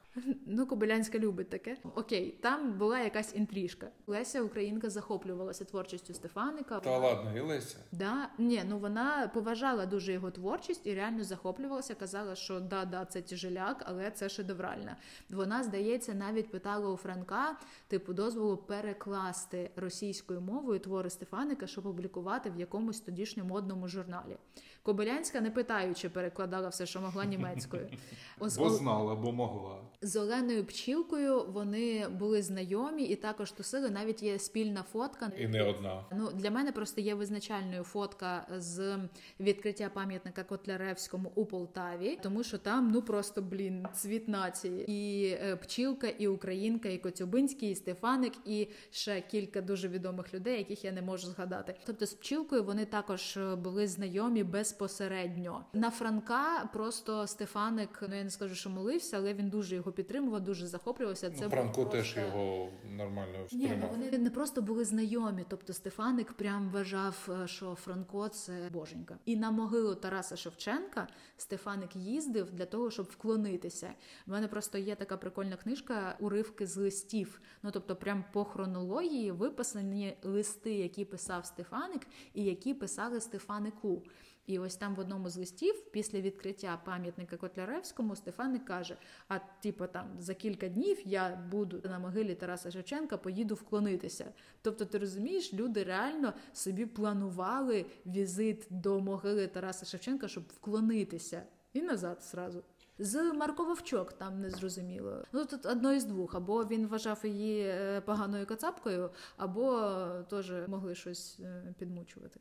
Ну, 0.45 0.67
Кобилянська 0.67 1.19
любить 1.19 1.49
таке. 1.49 1.77
Окей, 1.95 2.39
там 2.41 2.77
була 2.77 2.99
якась 2.99 3.35
інтрижка. 3.35 3.87
Леся 4.07 4.41
Українка 4.41 4.89
захоплювалася 4.89 5.65
творчістю 5.65 6.13
Стефаника. 6.13 6.79
Та 6.79 6.97
ладно, 6.97 7.37
і 7.37 7.39
Леся. 7.39 7.77
Да, 7.91 8.29
ні, 8.37 8.63
ну 8.69 8.77
вона 8.77 9.31
поважала 9.33 9.85
дуже 9.85 10.13
його 10.13 10.31
творчість 10.31 10.87
і 10.87 10.93
реально 10.93 11.23
захоплювалася. 11.23 11.95
Казала, 11.95 12.35
що 12.35 12.59
да, 12.59 12.85
да, 12.85 13.05
це 13.05 13.21
тяжеляк, 13.21 13.83
але 13.85 14.11
це 14.11 14.29
шедевральна. 14.29 14.97
Вона, 15.29 15.63
здається, 15.63 16.13
навіть 16.13 16.51
питала 16.51 16.89
у 16.89 16.97
Франка 16.97 17.57
типу 17.87 18.13
дозволу 18.13 18.57
перекласти 18.57 19.71
російською 19.75 20.41
мовою 20.41 20.79
твори 20.79 21.09
Стефаника, 21.09 21.67
щоб 21.67 21.83
публікувати 21.83 22.49
в 22.49 22.59
якомусь 22.59 22.99
тодішньому 22.99 23.49
модному 23.49 23.87
журналі. 23.87 24.37
Кобилянська, 24.85 25.41
не 25.41 25.51
питаючи, 25.51 26.09
перекладала 26.09 26.69
все, 26.69 26.85
що 26.85 27.01
могла 27.01 27.25
німецькою. 27.25 27.87
Ось, 28.39 28.57
бо 28.57 28.69
знала, 28.69 29.15
бо 29.15 29.31
могла. 29.31 29.77
З 30.01 30.15
Оленою 30.15 30.65
Пчілкою 30.65 31.45
вони 31.45 32.07
були 32.07 32.41
знайомі 32.41 33.03
і 33.03 33.15
також 33.15 33.51
тусили. 33.51 33.89
Навіть 33.89 34.23
є 34.23 34.39
спільна 34.39 34.83
фотка. 34.83 35.31
І 35.37 35.47
не 35.47 35.63
одна. 35.63 36.05
Ну 36.11 36.31
для 36.33 36.51
мене 36.51 36.71
просто 36.71 37.01
є 37.01 37.15
визначальною 37.15 37.83
фотка 37.83 38.47
з 38.57 38.97
відкриття 39.39 39.89
пам'ятника 39.93 40.43
Котляревському 40.43 41.31
у 41.35 41.45
Полтаві, 41.45 42.19
тому 42.23 42.43
що 42.43 42.57
там 42.57 42.91
ну 42.91 43.01
просто 43.01 43.41
блін 43.41 43.87
цвіт 43.93 44.27
нації. 44.27 44.91
І 44.91 45.27
е, 45.27 45.55
Пчілка, 45.55 46.07
і 46.07 46.27
Українка, 46.27 46.89
і 46.89 46.97
Коцюбинський, 46.97 47.71
і 47.71 47.75
Стефаник, 47.75 48.33
і 48.45 48.67
ще 48.91 49.21
кілька 49.21 49.61
дуже 49.61 49.87
відомих 49.87 50.33
людей, 50.33 50.57
яких 50.57 50.85
я 50.85 50.91
не 50.91 51.01
можу 51.01 51.27
згадати. 51.27 51.75
Тобто 51.85 52.05
з 52.05 52.13
пчілкою 52.13 52.63
вони 52.63 52.85
також 52.85 53.37
е, 53.37 53.55
були 53.55 53.87
знайомі 53.87 54.43
безпосередньо. 54.75 55.65
На 55.73 55.91
Франка 55.91 56.69
просто 56.73 57.27
Стефаник, 57.27 58.03
ну 58.09 58.15
я 58.15 58.23
не 58.23 58.29
скажу, 58.29 58.55
що 58.55 58.69
молився, 58.69 59.17
але 59.17 59.33
він 59.33 59.49
дуже 59.49 59.75
його 59.75 59.91
підтримував, 59.91 60.41
дуже 60.41 60.67
захоплювався. 60.67 61.31
Це 61.31 61.43
ну, 61.43 61.49
Франко 61.49 61.73
просто... 61.73 61.91
теж 61.91 62.17
його 62.17 62.69
нормально 62.97 63.47
Ні, 63.51 63.77
ну, 63.81 63.87
Вони 63.91 64.17
не 64.17 64.29
просто 64.29 64.61
були 64.61 64.85
знайомі. 64.85 65.45
Тобто 65.47 65.73
Стефаник 65.73 66.33
прям 66.33 66.69
вважав, 66.69 67.29
е, 67.43 67.47
що 67.47 67.75
Франко 67.75 68.27
це 68.27 68.69
боженька. 68.73 69.17
І 69.25 69.35
на 69.35 69.51
могилу 69.51 69.95
Тараса 69.95 70.35
Шевченка 70.35 71.07
Стефаник 71.37 71.95
їздив 71.95 72.51
для 72.51 72.65
того, 72.65 72.91
щоб 72.91 73.05
вклонитися. 73.05 73.93
У 74.27 74.31
мене 74.31 74.47
просто 74.47 74.77
є 74.77 74.95
така 74.95 75.17
прикольна 75.17 75.55
книжка 75.55 76.15
уривки 76.19 76.67
з 76.67 76.77
листів. 76.77 77.41
Ну 77.63 77.71
тобто, 77.71 77.95
прям 77.95 78.25
по 78.33 78.43
хронології 78.43 79.31
виписані 79.31 80.17
листи, 80.23 80.73
які 80.73 81.05
писав 81.05 81.45
Стефаник, 81.45 82.07
і 82.33 82.43
які 82.43 82.73
писали 82.73 83.21
Стефанику. 83.21 84.03
І 84.47 84.59
ось 84.59 84.75
там 84.75 84.95
в 84.95 84.99
одному 84.99 85.29
з 85.29 85.37
листів, 85.37 85.91
після 85.91 86.21
відкриття 86.21 86.81
пам'ятника 86.85 87.37
Котляревському, 87.37 88.15
Стефаник 88.15 88.65
каже: 88.65 88.97
А 89.27 89.39
типу, 89.39 89.87
там 89.87 90.07
за 90.19 90.33
кілька 90.33 90.67
днів 90.67 90.97
я 91.05 91.47
буду 91.51 91.81
на 91.83 91.99
могилі 91.99 92.35
Тараса 92.35 92.71
Шевченка, 92.71 93.17
поїду 93.17 93.55
вклонитися. 93.55 94.25
Тобто, 94.61 94.85
ти 94.85 94.97
розумієш, 94.97 95.53
люди 95.53 95.83
реально 95.83 96.33
собі 96.53 96.85
планували 96.85 97.85
візит 98.05 98.67
до 98.69 98.99
могили 98.99 99.47
Тараса 99.47 99.85
Шевченка, 99.85 100.27
щоб 100.27 100.43
вклонитися, 100.47 101.43
і 101.73 101.81
назад 101.81 102.23
зразу. 102.23 102.63
З 102.99 103.33
Марко 103.33 103.65
Вовчок 103.65 104.13
там 104.13 104.41
не 104.41 104.49
зрозуміло. 104.49 105.23
Ну 105.31 105.45
тут 105.45 105.65
одно 105.65 105.93
із 105.93 106.05
двох: 106.05 106.35
або 106.35 106.65
він 106.65 106.87
вважав 106.87 107.19
її 107.23 107.61
е, 107.61 108.01
поганою 108.01 108.45
кацапкою, 108.45 109.09
або 109.37 109.89
теж 110.29 110.53
могли 110.67 110.95
щось 110.95 111.39
е, 111.39 111.73
підмучувати. 111.79 112.39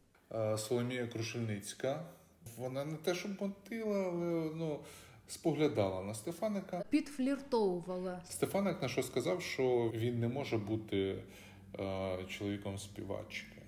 Соломія 0.58 1.06
Крушельницька. 1.06 2.04
Вона 2.56 2.84
не 2.84 2.96
те, 2.96 3.14
щоб 3.14 3.42
мотила, 3.42 4.04
але 4.04 4.50
ну, 4.54 4.80
споглядала 5.28 6.02
на 6.02 6.14
Стефаника. 6.14 6.84
Підфліртовувала. 6.90 8.20
Стефаник 8.28 8.82
на 8.82 8.88
що 8.88 9.02
сказав, 9.02 9.42
що 9.42 9.92
він 9.94 10.20
не 10.20 10.28
може 10.28 10.58
бути 10.58 11.22
е, 11.78 12.24
чоловіком 12.28 12.78
співачки. 12.78 13.62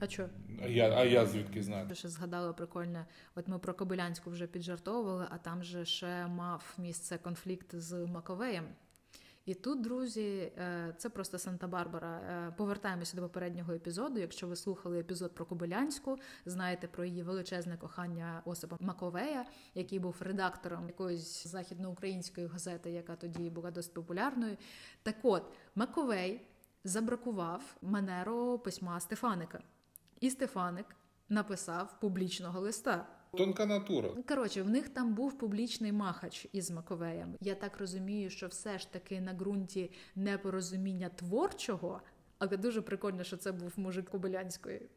А 0.00 0.08
що? 0.08 0.28
Я 0.68 0.90
а 0.90 1.04
я 1.04 1.26
звідки 1.26 1.62
знаю? 1.62 1.94
Ще 1.94 2.08
згадала 2.08 2.52
прикольне. 2.52 3.06
От 3.34 3.48
ми 3.48 3.58
про 3.58 3.74
Кобилянську 3.74 4.30
вже 4.30 4.46
піджартовували, 4.46 5.26
а 5.30 5.38
там 5.38 5.62
же 5.62 5.84
ще 5.84 6.26
мав 6.26 6.74
місце 6.78 7.18
конфлікт 7.18 7.74
з 7.74 8.06
Маковеєм. 8.06 8.64
І 9.48 9.54
тут, 9.54 9.80
друзі, 9.80 10.52
е, 10.58 10.94
це 10.98 11.08
просто 11.08 11.36
Санта-Барбара. 11.36 12.20
Е, 12.20 12.54
повертаємося 12.56 13.16
до 13.16 13.22
попереднього 13.22 13.72
епізоду. 13.72 14.20
Якщо 14.20 14.46
ви 14.46 14.56
слухали 14.56 14.98
епізод 15.00 15.34
про 15.34 15.44
Кобилянську, 15.44 16.18
знаєте 16.46 16.88
про 16.88 17.04
її 17.04 17.22
величезне 17.22 17.76
кохання 17.76 18.42
Осипа 18.44 18.76
Маковея, 18.80 19.44
який 19.74 19.98
був 19.98 20.16
редактором 20.20 20.86
якоїсь 20.86 21.46
західноукраїнської 21.46 22.46
газети, 22.46 22.90
яка 22.90 23.16
тоді 23.16 23.50
була 23.50 23.70
досить 23.70 23.94
популярною. 23.94 24.56
Так 25.02 25.16
от 25.22 25.42
Маковей 25.74 26.46
забракував 26.84 27.76
манеру 27.82 28.58
письма 28.58 29.00
Стефаника, 29.00 29.60
і 30.20 30.30
Стефаник 30.30 30.86
написав 31.28 32.00
публічного 32.00 32.60
листа. 32.60 33.17
Тонка 33.36 33.66
натура. 33.66 34.08
Коротше, 34.28 34.62
в 34.62 34.70
них 34.70 34.88
там 34.88 35.14
був 35.14 35.38
публічний 35.38 35.92
махач 35.92 36.46
із 36.52 36.70
Маковеєм. 36.70 37.34
Я 37.40 37.54
так 37.54 37.78
розумію, 37.78 38.30
що 38.30 38.46
все 38.46 38.78
ж 38.78 38.92
таки 38.92 39.20
на 39.20 39.32
ґрунті 39.34 39.90
непорозуміння 40.16 41.08
творчого, 41.08 42.00
але 42.38 42.56
дуже 42.56 42.82
прикольно, 42.82 43.24
що 43.24 43.36
це 43.36 43.52
був 43.52 43.72
мужик 43.76 44.10
Кобилянської. 44.10 44.88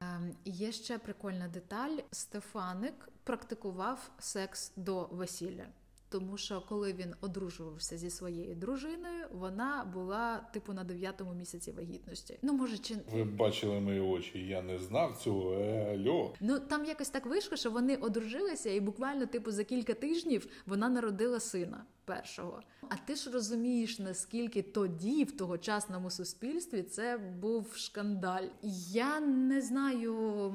Ем, 0.00 0.36
є 0.44 0.72
ще 0.72 0.98
прикольна 0.98 1.48
деталь: 1.48 1.98
Стефаник 2.10 3.08
практикував 3.24 4.10
секс 4.18 4.72
до 4.76 5.08
весілля 5.12 5.66
тому 6.14 6.36
що 6.36 6.60
коли 6.60 6.92
він 6.92 7.14
одружувався 7.20 7.98
зі 7.98 8.10
своєю 8.10 8.54
дружиною, 8.54 9.26
вона 9.32 9.90
була 9.94 10.48
типу 10.52 10.72
на 10.72 10.84
дев'ятому 10.84 11.34
місяці 11.34 11.72
вагітності. 11.72 12.38
Ну 12.42 12.52
може, 12.52 12.78
чи 12.78 12.96
ви 13.12 13.24
бачили 13.24 13.80
мої 13.80 14.00
очі? 14.00 14.38
Я 14.38 14.62
не 14.62 14.78
знав 14.78 15.16
цього. 15.16 15.54
Альо. 15.94 16.34
Ну 16.40 16.58
там 16.58 16.84
якось 16.84 17.08
так 17.08 17.26
вийшло, 17.26 17.56
що 17.56 17.70
вони 17.70 17.96
одружилися, 17.96 18.70
і 18.70 18.80
буквально, 18.80 19.26
типу, 19.26 19.50
за 19.50 19.64
кілька 19.64 19.94
тижнів 19.94 20.46
вона 20.66 20.88
народила 20.88 21.40
сина. 21.40 21.84
Першого. 22.04 22.62
А 22.88 22.96
ти 22.96 23.14
ж 23.14 23.30
розумієш, 23.30 23.98
наскільки 23.98 24.62
тоді, 24.62 25.24
в 25.24 25.36
тогочасному 25.36 26.10
суспільстві, 26.10 26.82
це 26.82 27.18
був 27.18 27.76
шкандаль. 27.76 28.46
Я 28.92 29.20
не 29.20 29.60
знаю, 29.60 30.54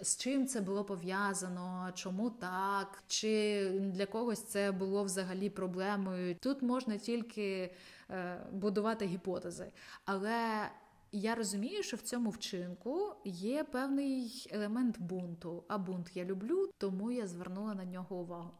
з 0.00 0.16
чим 0.16 0.46
це 0.46 0.60
було 0.60 0.84
пов'язано, 0.84 1.90
чому 1.94 2.30
так, 2.30 3.02
чи 3.06 3.68
для 3.80 4.06
когось 4.06 4.42
це 4.42 4.72
було 4.72 5.04
взагалі 5.04 5.50
проблемою. 5.50 6.36
Тут 6.40 6.62
можна 6.62 6.96
тільки 6.96 7.74
е, 8.10 8.46
будувати 8.52 9.06
гіпотези. 9.06 9.72
Але 10.04 10.70
я 11.12 11.34
розумію, 11.34 11.82
що 11.82 11.96
в 11.96 12.00
цьому 12.00 12.30
вчинку 12.30 13.14
є 13.24 13.64
певний 13.64 14.46
елемент 14.50 15.00
бунту. 15.00 15.64
А 15.68 15.78
бунт 15.78 16.10
я 16.16 16.24
люблю, 16.24 16.68
тому 16.78 17.10
я 17.10 17.26
звернула 17.26 17.74
на 17.74 17.84
нього 17.84 18.16
увагу. 18.16 18.50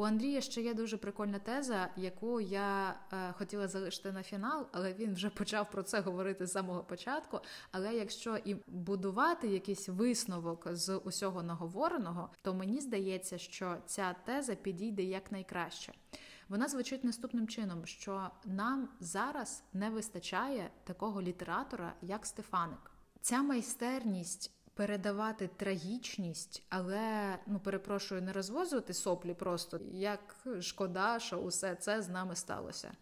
У 0.00 0.04
Андрія 0.04 0.40
ще 0.40 0.62
є 0.62 0.74
дуже 0.74 0.96
прикольна 0.96 1.38
теза, 1.38 1.88
яку 1.96 2.40
я 2.40 3.00
е, 3.12 3.32
хотіла 3.32 3.68
залишити 3.68 4.12
на 4.12 4.22
фінал, 4.22 4.66
але 4.72 4.92
він 4.92 5.14
вже 5.14 5.30
почав 5.30 5.70
про 5.70 5.82
це 5.82 6.00
говорити 6.00 6.46
з 6.46 6.52
самого 6.52 6.84
початку. 6.84 7.40
Але 7.72 7.94
якщо 7.94 8.36
і 8.36 8.56
будувати 8.66 9.48
якийсь 9.48 9.88
висновок 9.88 10.68
з 10.72 10.96
усього 10.96 11.42
наговореного, 11.42 12.30
то 12.42 12.54
мені 12.54 12.80
здається, 12.80 13.38
що 13.38 13.76
ця 13.86 14.14
теза 14.24 14.54
підійде 14.54 15.02
якнайкраще. 15.02 15.92
Вона 16.48 16.68
звучить 16.68 17.04
наступним 17.04 17.48
чином: 17.48 17.86
що 17.86 18.30
нам 18.44 18.88
зараз 19.00 19.62
не 19.72 19.90
вистачає 19.90 20.70
такого 20.84 21.22
літератора, 21.22 21.94
як 22.02 22.26
Стефаник. 22.26 22.90
Ця 23.20 23.42
майстерність 23.42 24.59
передавати 24.80 25.50
трагічність, 25.56 26.62
але 26.68 27.38
ну 27.46 27.58
перепрошую, 27.58 28.22
не 28.22 28.32
розвозувати 28.32 28.94
соплі 28.94 29.34
просто 29.34 29.80
як 29.92 30.36
шкода, 30.60 31.18
що 31.18 31.36
усе 31.36 31.74
це 31.74 32.02
з 32.02 32.08
нами 32.08 32.36
сталося. 32.36 32.92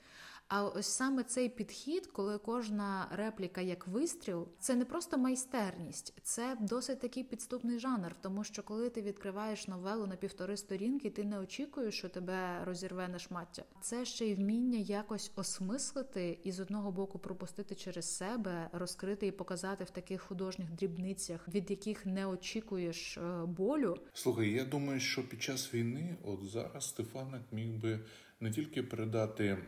А 0.48 0.64
ось 0.64 0.86
саме 0.86 1.24
цей 1.24 1.48
підхід, 1.48 2.06
коли 2.06 2.38
кожна 2.38 3.08
репліка 3.10 3.60
як 3.60 3.86
вистріл, 3.86 4.48
це 4.58 4.74
не 4.74 4.84
просто 4.84 5.18
майстерність, 5.18 6.14
це 6.22 6.56
досить 6.60 7.00
такий 7.00 7.24
підступний 7.24 7.78
жанр. 7.78 8.14
Тому 8.20 8.44
що 8.44 8.62
коли 8.62 8.90
ти 8.90 9.02
відкриваєш 9.02 9.68
новелу 9.68 10.06
на 10.06 10.16
півтори 10.16 10.56
сторінки, 10.56 11.10
ти 11.10 11.24
не 11.24 11.38
очікуєш, 11.38 11.98
що 11.98 12.08
тебе 12.08 12.64
розірве 12.64 13.08
на 13.08 13.18
шмаття. 13.18 13.64
Це 13.80 14.04
ще 14.04 14.26
й 14.26 14.34
вміння 14.34 14.78
якось 14.78 15.32
осмислити 15.36 16.38
і 16.44 16.52
з 16.52 16.60
одного 16.60 16.92
боку 16.92 17.18
пропустити 17.18 17.74
через 17.74 18.16
себе, 18.16 18.68
розкрити 18.72 19.26
і 19.26 19.32
показати 19.32 19.84
в 19.84 19.90
таких 19.90 20.22
художніх 20.22 20.70
дрібницях, 20.70 21.48
від 21.48 21.70
яких 21.70 22.06
не 22.06 22.26
очікуєш 22.26 23.18
е, 23.18 23.44
болю. 23.46 23.96
Слухай, 24.12 24.50
я 24.50 24.64
думаю, 24.64 25.00
що 25.00 25.28
під 25.28 25.42
час 25.42 25.74
війни, 25.74 26.16
от 26.24 26.44
зараз 26.44 26.88
Стефаник 26.88 27.42
міг 27.52 27.80
би 27.80 28.00
не 28.40 28.50
тільки 28.50 28.82
передати 28.82 29.58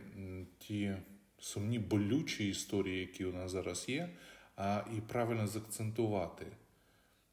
ті 0.57 0.95
сумні 1.39 1.79
болючі 1.79 2.49
історії, 2.49 2.99
які 2.99 3.25
у 3.25 3.33
нас 3.33 3.51
зараз 3.51 3.89
є, 3.89 4.09
а 4.55 4.83
і 4.97 5.01
правильно 5.01 5.47
заакцентувати. 5.47 6.47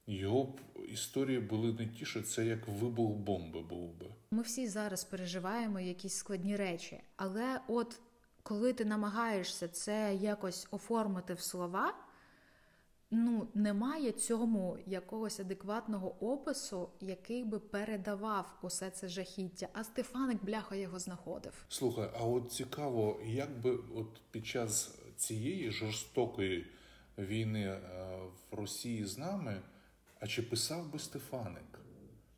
Його 0.07 0.45
б 0.45 0.61
історії 0.89 1.41
були 1.41 1.72
не 1.72 1.86
ті, 1.86 2.05
що 2.05 2.22
це 2.22 2.47
як 2.47 2.68
вибух 2.68 3.16
бомби 3.16 3.62
був 3.62 3.95
би. 3.95 4.07
Ми 4.30 4.43
всі 4.43 4.68
зараз 4.68 5.05
переживаємо 5.05 5.80
якісь 5.80 6.14
складні 6.14 6.57
речі, 6.57 7.01
але 7.16 7.61
от 7.68 8.01
коли 8.43 8.72
ти 8.72 8.84
намагаєшся 8.84 9.68
це 9.68 10.14
якось 10.14 10.68
оформити 10.70 11.34
в 11.34 11.41
слова 11.41 11.95
ну 13.11 13.48
немає 13.54 14.12
цьому 14.12 14.78
якогось 14.86 15.40
адекватного 15.40 16.32
опису, 16.32 16.88
який 17.00 17.44
би 17.44 17.59
передавав 17.59 18.59
усе 18.62 18.90
це 18.90 19.09
жахіття. 19.09 19.68
А 19.72 19.84
Стефаник 19.84 20.44
бляха 20.44 20.76
його 20.76 20.98
знаходив. 20.98 21.64
Слухай, 21.68 22.11
а 22.20 22.24
от 22.24 22.52
цікаво, 22.52 23.20
як 23.26 23.61
би 23.61 23.78
от 23.94 24.20
під 24.30 24.46
час 24.46 24.98
цієї 25.16 25.70
жорстокої 25.70 26.66
війни 27.18 27.64
е, 27.64 27.80
в 28.50 28.54
Росії 28.54 29.04
з 29.04 29.18
нами, 29.18 29.62
а 30.20 30.26
чи 30.26 30.42
писав 30.42 30.92
би 30.92 30.98
Стефаник? 30.98 31.62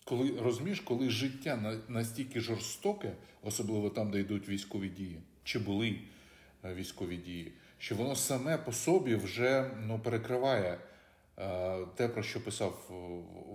Коли 0.04 0.40
розумієш, 0.40 0.80
коли 0.80 1.10
життя 1.10 1.80
настільки 1.88 2.40
жорстоке, 2.40 3.16
особливо 3.42 3.90
там, 3.90 4.10
де 4.10 4.20
йдуть 4.20 4.48
військові 4.48 4.88
дії, 4.88 5.20
чи 5.44 5.58
були 5.58 6.00
е, 6.64 6.74
військові 6.74 7.16
дії, 7.16 7.52
що 7.80 7.94
воно 7.94 8.16
саме 8.16 8.58
по 8.58 8.72
собі 8.72 9.14
вже 9.14 9.70
ну, 9.86 9.98
перекриває 9.98 10.78
е, 11.38 11.86
те, 11.94 12.08
про 12.08 12.22
що 12.22 12.44
писав 12.44 12.90
е, 12.90 12.94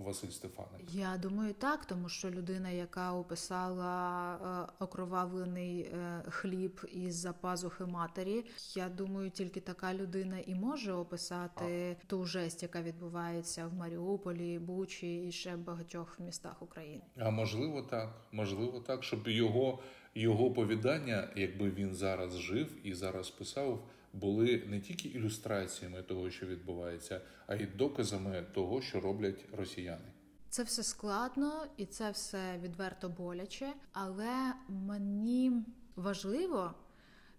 Василь 0.06 0.28
Стефаник. 0.28 0.94
Я 0.94 1.16
думаю, 1.16 1.54
так, 1.54 1.84
тому 1.84 2.08
що 2.08 2.30
людина, 2.30 2.70
яка 2.70 3.12
описала 3.12 4.34
е, 4.68 4.84
окровавлений 4.84 5.90
хліб 6.28 6.80
із 6.92 7.14
за 7.14 7.32
пазухи 7.32 7.84
матері, 7.84 8.44
я 8.74 8.88
думаю, 8.88 9.30
тільки 9.30 9.60
така 9.60 9.94
людина 9.94 10.38
і 10.38 10.54
може 10.54 10.92
описати 10.92 11.96
а. 12.02 12.06
ту 12.06 12.24
жесть, 12.24 12.62
яка 12.62 12.82
відбувається 12.82 13.66
в 13.66 13.74
Маріуполі, 13.74 14.58
Бучі 14.58 15.26
і 15.28 15.32
ще 15.32 15.56
багатьох 15.56 16.20
містах 16.20 16.62
України. 16.62 17.02
А 17.18 17.30
можливо, 17.30 17.82
так, 17.82 18.08
можливо, 18.32 18.80
так, 18.80 19.04
щоб 19.04 19.28
його. 19.28 19.78
Його 20.18 20.50
повідання, 20.50 21.28
якби 21.36 21.70
він 21.70 21.94
зараз 21.94 22.38
жив 22.38 22.86
і 22.86 22.94
зараз 22.94 23.30
писав, 23.30 23.88
були 24.20 24.62
не 24.66 24.80
тільки 24.80 25.08
ілюстраціями 25.08 26.02
того, 26.02 26.30
що 26.30 26.46
відбувається, 26.46 27.20
а 27.46 27.54
й 27.54 27.66
доказами 27.66 28.46
того, 28.54 28.82
що 28.82 29.00
роблять 29.00 29.44
росіяни. 29.52 30.12
Це 30.48 30.62
все 30.62 30.82
складно 30.82 31.66
і 31.76 31.86
це 31.86 32.10
все 32.10 32.58
відверто 32.62 33.08
боляче, 33.08 33.72
але 33.92 34.52
мені 34.68 35.64
важливо, 35.96 36.74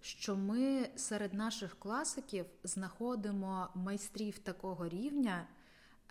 що 0.02 0.36
ми 0.36 0.90
серед 0.96 1.34
наших 1.34 1.80
класиків 1.80 2.46
знаходимо 2.64 3.68
майстрів 3.76 4.40
такого 4.40 4.90
рівня, 4.90 5.48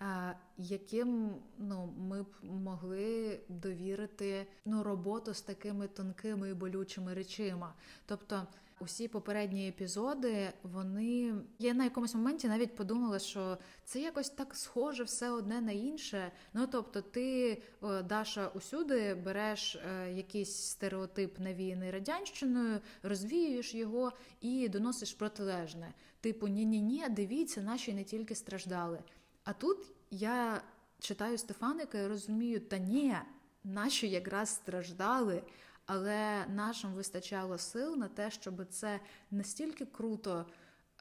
е, 0.01 0.37
яким 0.57 1.35
ну, 1.57 1.93
ми 1.97 2.23
б 2.23 2.27
могли 2.43 3.39
довірити 3.49 4.47
ну, 4.65 4.83
роботу 4.83 5.33
з 5.33 5.41
такими 5.41 5.87
тонкими 5.87 6.49
і 6.49 6.53
болючими 6.53 7.13
речима. 7.13 7.73
Тобто 8.05 8.47
усі 8.79 9.07
попередні 9.07 9.67
епізоди, 9.67 10.53
вони 10.63 11.33
я 11.59 11.73
на 11.73 11.83
якомусь 11.83 12.15
моменті 12.15 12.47
навіть 12.47 12.75
подумала, 12.75 13.19
що 13.19 13.57
це 13.85 14.01
якось 14.01 14.29
так 14.29 14.55
схоже 14.55 15.03
все 15.03 15.29
одне 15.29 15.61
на 15.61 15.71
інше. 15.71 16.31
Ну 16.53 16.67
тобто, 16.67 17.01
ти, 17.01 17.61
Даша, 18.05 18.47
усюди 18.47 19.15
береш 19.15 19.75
е, 19.75 20.13
якийсь 20.13 20.55
стереотип 20.55 21.39
навіяний 21.39 21.91
радянщиною, 21.91 22.79
розвіюєш 23.03 23.75
його 23.75 24.13
і 24.41 24.69
доносиш 24.69 25.13
протилежне. 25.13 25.93
Типу, 26.21 26.47
ні-ні, 26.47 26.81
ні 26.81 27.05
дивіться, 27.09 27.61
наші 27.61 27.93
не 27.93 28.03
тільки 28.03 28.35
страждали. 28.35 28.99
А 29.43 29.53
тут 29.53 29.77
я 30.11 30.61
читаю 30.99 31.37
Стефаника 31.37 31.97
і 31.97 32.07
розумію, 32.07 32.59
та 32.59 32.77
ні, 32.77 33.15
наші 33.63 34.09
якраз 34.09 34.49
страждали 34.49 35.43
але 35.87 36.45
нашим 36.45 36.93
вистачало 36.93 37.57
сил 37.57 37.95
на 37.95 38.07
те, 38.07 38.31
щоб 38.31 38.65
це 38.69 38.99
настільки 39.31 39.85
круто 39.85 40.45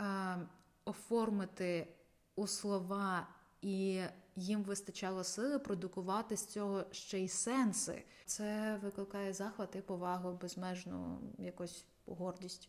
е, 0.01 0.37
оформити 0.85 1.89
у 2.37 2.47
слова, 2.47 3.29
і 3.63 4.03
їм 4.37 4.63
вистачало 4.63 5.25
сили 5.25 5.59
продукувати 5.59 6.37
з 6.37 6.47
цього 6.47 6.85
ще 6.93 7.19
й 7.19 7.29
сенси. 7.29 8.05
Це 8.25 8.79
викликає 8.83 9.33
захват 9.33 9.77
і 9.77 9.81
повагу, 9.81 10.39
безмежну 10.43 11.19
якусь 11.39 11.85
гордість. 12.07 12.69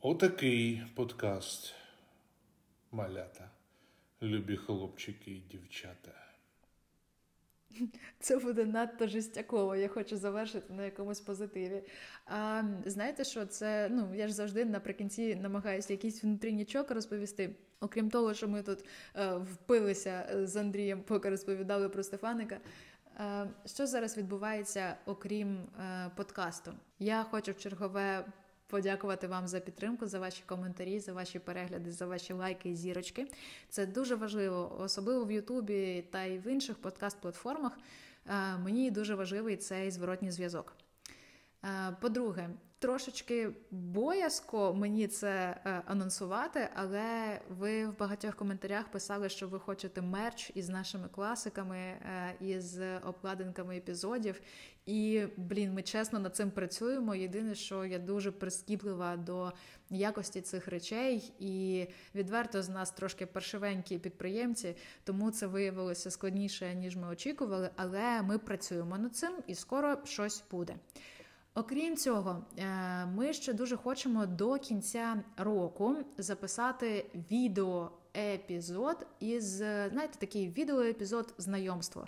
Отакий 0.00 0.82
подкаст 0.94 1.74
малята, 2.92 3.50
любі 4.22 4.56
хлопчики 4.56 5.30
і 5.30 5.40
дівчата. 5.40 6.21
Це 8.20 8.36
буде 8.36 8.64
надто 8.64 9.06
жестяково. 9.06 9.76
Я 9.76 9.88
хочу 9.88 10.16
завершити 10.16 10.72
на 10.72 10.84
якомусь 10.84 11.20
позитиві. 11.20 11.82
А 12.26 12.62
знаєте, 12.86 13.24
що 13.24 13.46
це? 13.46 13.88
Ну 13.90 14.14
я 14.14 14.28
ж 14.28 14.34
завжди 14.34 14.64
наприкінці 14.64 15.34
намагаюся 15.34 15.92
якийсь 15.92 16.24
внутрішній 16.24 16.66
розповісти. 16.88 17.54
Окрім 17.80 18.10
того, 18.10 18.34
що 18.34 18.48
ми 18.48 18.62
тут 18.62 18.84
е, 19.16 19.34
впилися 19.34 20.40
з 20.44 20.56
Андрієм, 20.56 21.02
поки 21.02 21.30
розповідали 21.30 21.88
про 21.88 22.02
Стефаника. 22.02 22.60
Е, 23.20 23.50
що 23.66 23.86
зараз 23.86 24.16
відбувається, 24.18 24.96
окрім 25.06 25.56
е, 25.56 26.10
подкасту? 26.16 26.72
Я 26.98 27.22
хочу 27.22 27.52
в 27.52 27.56
чергове 27.56 28.24
подякувати 28.72 29.26
вам 29.26 29.48
за 29.48 29.60
підтримку, 29.60 30.06
за 30.06 30.18
ваші 30.18 30.42
коментарі, 30.46 31.00
за 31.00 31.12
ваші 31.12 31.38
перегляди, 31.38 31.92
за 31.92 32.06
ваші 32.06 32.32
лайки 32.32 32.70
і 32.70 32.74
зірочки. 32.74 33.26
Це 33.68 33.86
дуже 33.86 34.14
важливо, 34.14 34.76
особливо 34.80 35.24
в 35.24 35.32
Ютубі 35.32 36.04
та 36.10 36.24
й 36.24 36.38
в 36.38 36.46
інших 36.46 36.76
подкаст-платформах. 36.82 37.70
Е, 38.26 38.58
мені 38.58 38.90
дуже 38.90 39.14
важливий 39.14 39.56
цей 39.56 39.90
зворотній 39.90 40.30
зв'язок. 40.30 40.76
Е, 41.64 41.96
по-друге, 42.00 42.50
Трошечки 42.82 43.50
боязко 43.70 44.74
мені 44.74 45.06
це 45.06 45.60
е, 45.64 45.82
анонсувати, 45.86 46.68
але 46.74 47.40
ви 47.58 47.86
в 47.86 47.98
багатьох 47.98 48.34
коментарях 48.34 48.88
писали, 48.88 49.28
що 49.28 49.48
ви 49.48 49.60
хочете 49.60 50.02
мерч 50.02 50.50
із 50.54 50.68
нашими 50.68 51.08
класиками, 51.08 51.76
е, 51.76 52.34
із 52.40 52.78
обкладинками 53.06 53.76
епізодів. 53.76 54.40
І 54.86 55.24
блін, 55.36 55.72
ми 55.72 55.82
чесно 55.82 56.18
над 56.18 56.36
цим 56.36 56.50
працюємо. 56.50 57.14
Єдине, 57.14 57.54
що 57.54 57.84
я 57.84 57.98
дуже 57.98 58.32
прискіплива 58.32 59.16
до 59.16 59.52
якості 59.90 60.40
цих 60.40 60.68
речей, 60.68 61.32
і 61.38 61.86
відверто 62.14 62.62
з 62.62 62.68
нас 62.68 62.90
трошки 62.90 63.26
паршивенькі 63.26 63.98
підприємці, 63.98 64.76
тому 65.04 65.30
це 65.30 65.46
виявилося 65.46 66.10
складніше 66.10 66.74
ніж 66.74 66.96
ми 66.96 67.08
очікували. 67.08 67.70
Але 67.76 68.22
ми 68.22 68.38
працюємо 68.38 68.98
над 68.98 69.16
цим, 69.16 69.32
і 69.46 69.54
скоро 69.54 69.96
щось 70.04 70.44
буде. 70.50 70.76
Окрім 71.54 71.96
цього, 71.96 72.44
е, 72.58 73.06
ми 73.06 73.32
ще 73.32 73.52
дуже 73.52 73.76
хочемо 73.76 74.26
до 74.26 74.58
кінця 74.58 75.22
року 75.36 75.96
записати 76.18 77.06
відеоепізод 77.30 79.06
із 79.20 79.56
знаєте, 79.56 80.18
такий 80.18 80.48
відеоепізод 80.48 81.34
знайомства. 81.38 82.06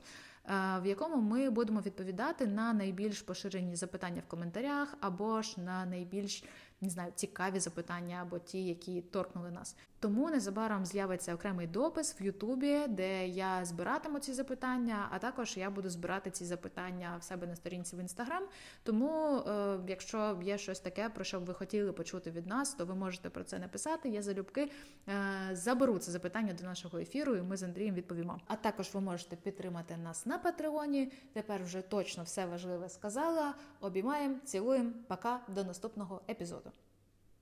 Е, 0.48 0.80
в 0.82 0.86
якому 0.86 1.16
ми 1.16 1.50
будемо 1.50 1.80
відповідати 1.80 2.46
на 2.46 2.72
найбільш 2.72 3.22
поширені 3.22 3.76
запитання 3.76 4.22
в 4.26 4.30
коментарях, 4.30 4.96
або 5.00 5.42
ж 5.42 5.60
на 5.60 5.86
найбільш 5.86 6.44
не 6.80 6.90
знаю, 6.90 7.12
цікаві 7.14 7.60
запитання, 7.60 8.18
або 8.22 8.38
ті, 8.38 8.64
які 8.64 9.00
торкнули 9.00 9.50
нас. 9.50 9.76
Тому 10.04 10.30
незабаром 10.30 10.86
з'явиться 10.86 11.34
окремий 11.34 11.66
допис 11.66 12.20
в 12.20 12.22
Ютубі, 12.22 12.86
де 12.88 13.28
я 13.28 13.64
збиратиму 13.64 14.18
ці 14.18 14.32
запитання, 14.32 15.08
а 15.10 15.18
також 15.18 15.56
я 15.56 15.70
буду 15.70 15.90
збирати 15.90 16.30
ці 16.30 16.44
запитання 16.44 17.16
в 17.20 17.22
себе 17.22 17.46
на 17.46 17.56
сторінці 17.56 17.96
в 17.96 17.98
інстаграм. 17.98 18.42
Тому, 18.82 19.36
е, 19.36 19.78
якщо 19.88 20.38
є 20.42 20.58
щось 20.58 20.80
таке, 20.80 21.08
про 21.08 21.24
що 21.24 21.40
б 21.40 21.44
ви 21.44 21.54
хотіли 21.54 21.92
почути 21.92 22.30
від 22.30 22.46
нас, 22.46 22.74
то 22.74 22.86
ви 22.86 22.94
можете 22.94 23.30
про 23.30 23.44
це 23.44 23.58
написати. 23.58 24.08
Я 24.08 24.22
залюбки 24.22 24.70
е, 25.08 25.48
заберу 25.52 25.98
це 25.98 26.12
запитання 26.12 26.52
до 26.52 26.64
нашого 26.64 26.98
ефіру, 26.98 27.36
і 27.36 27.42
ми 27.42 27.56
з 27.56 27.62
Андрієм 27.62 27.94
відповімо. 27.94 28.40
А 28.46 28.56
також 28.56 28.90
ви 28.94 29.00
можете 29.00 29.36
підтримати 29.36 29.96
нас 29.96 30.26
на 30.26 30.38
Патреоні. 30.38 31.12
Тепер 31.32 31.62
вже 31.64 31.82
точно 31.82 32.22
все 32.22 32.46
важливе 32.46 32.88
сказала. 32.88 33.54
Обіймаємо, 33.80 34.36
цілуємо, 34.44 34.90
пока 35.08 35.40
до 35.48 35.64
наступного 35.64 36.20
епізоду. 36.28 36.70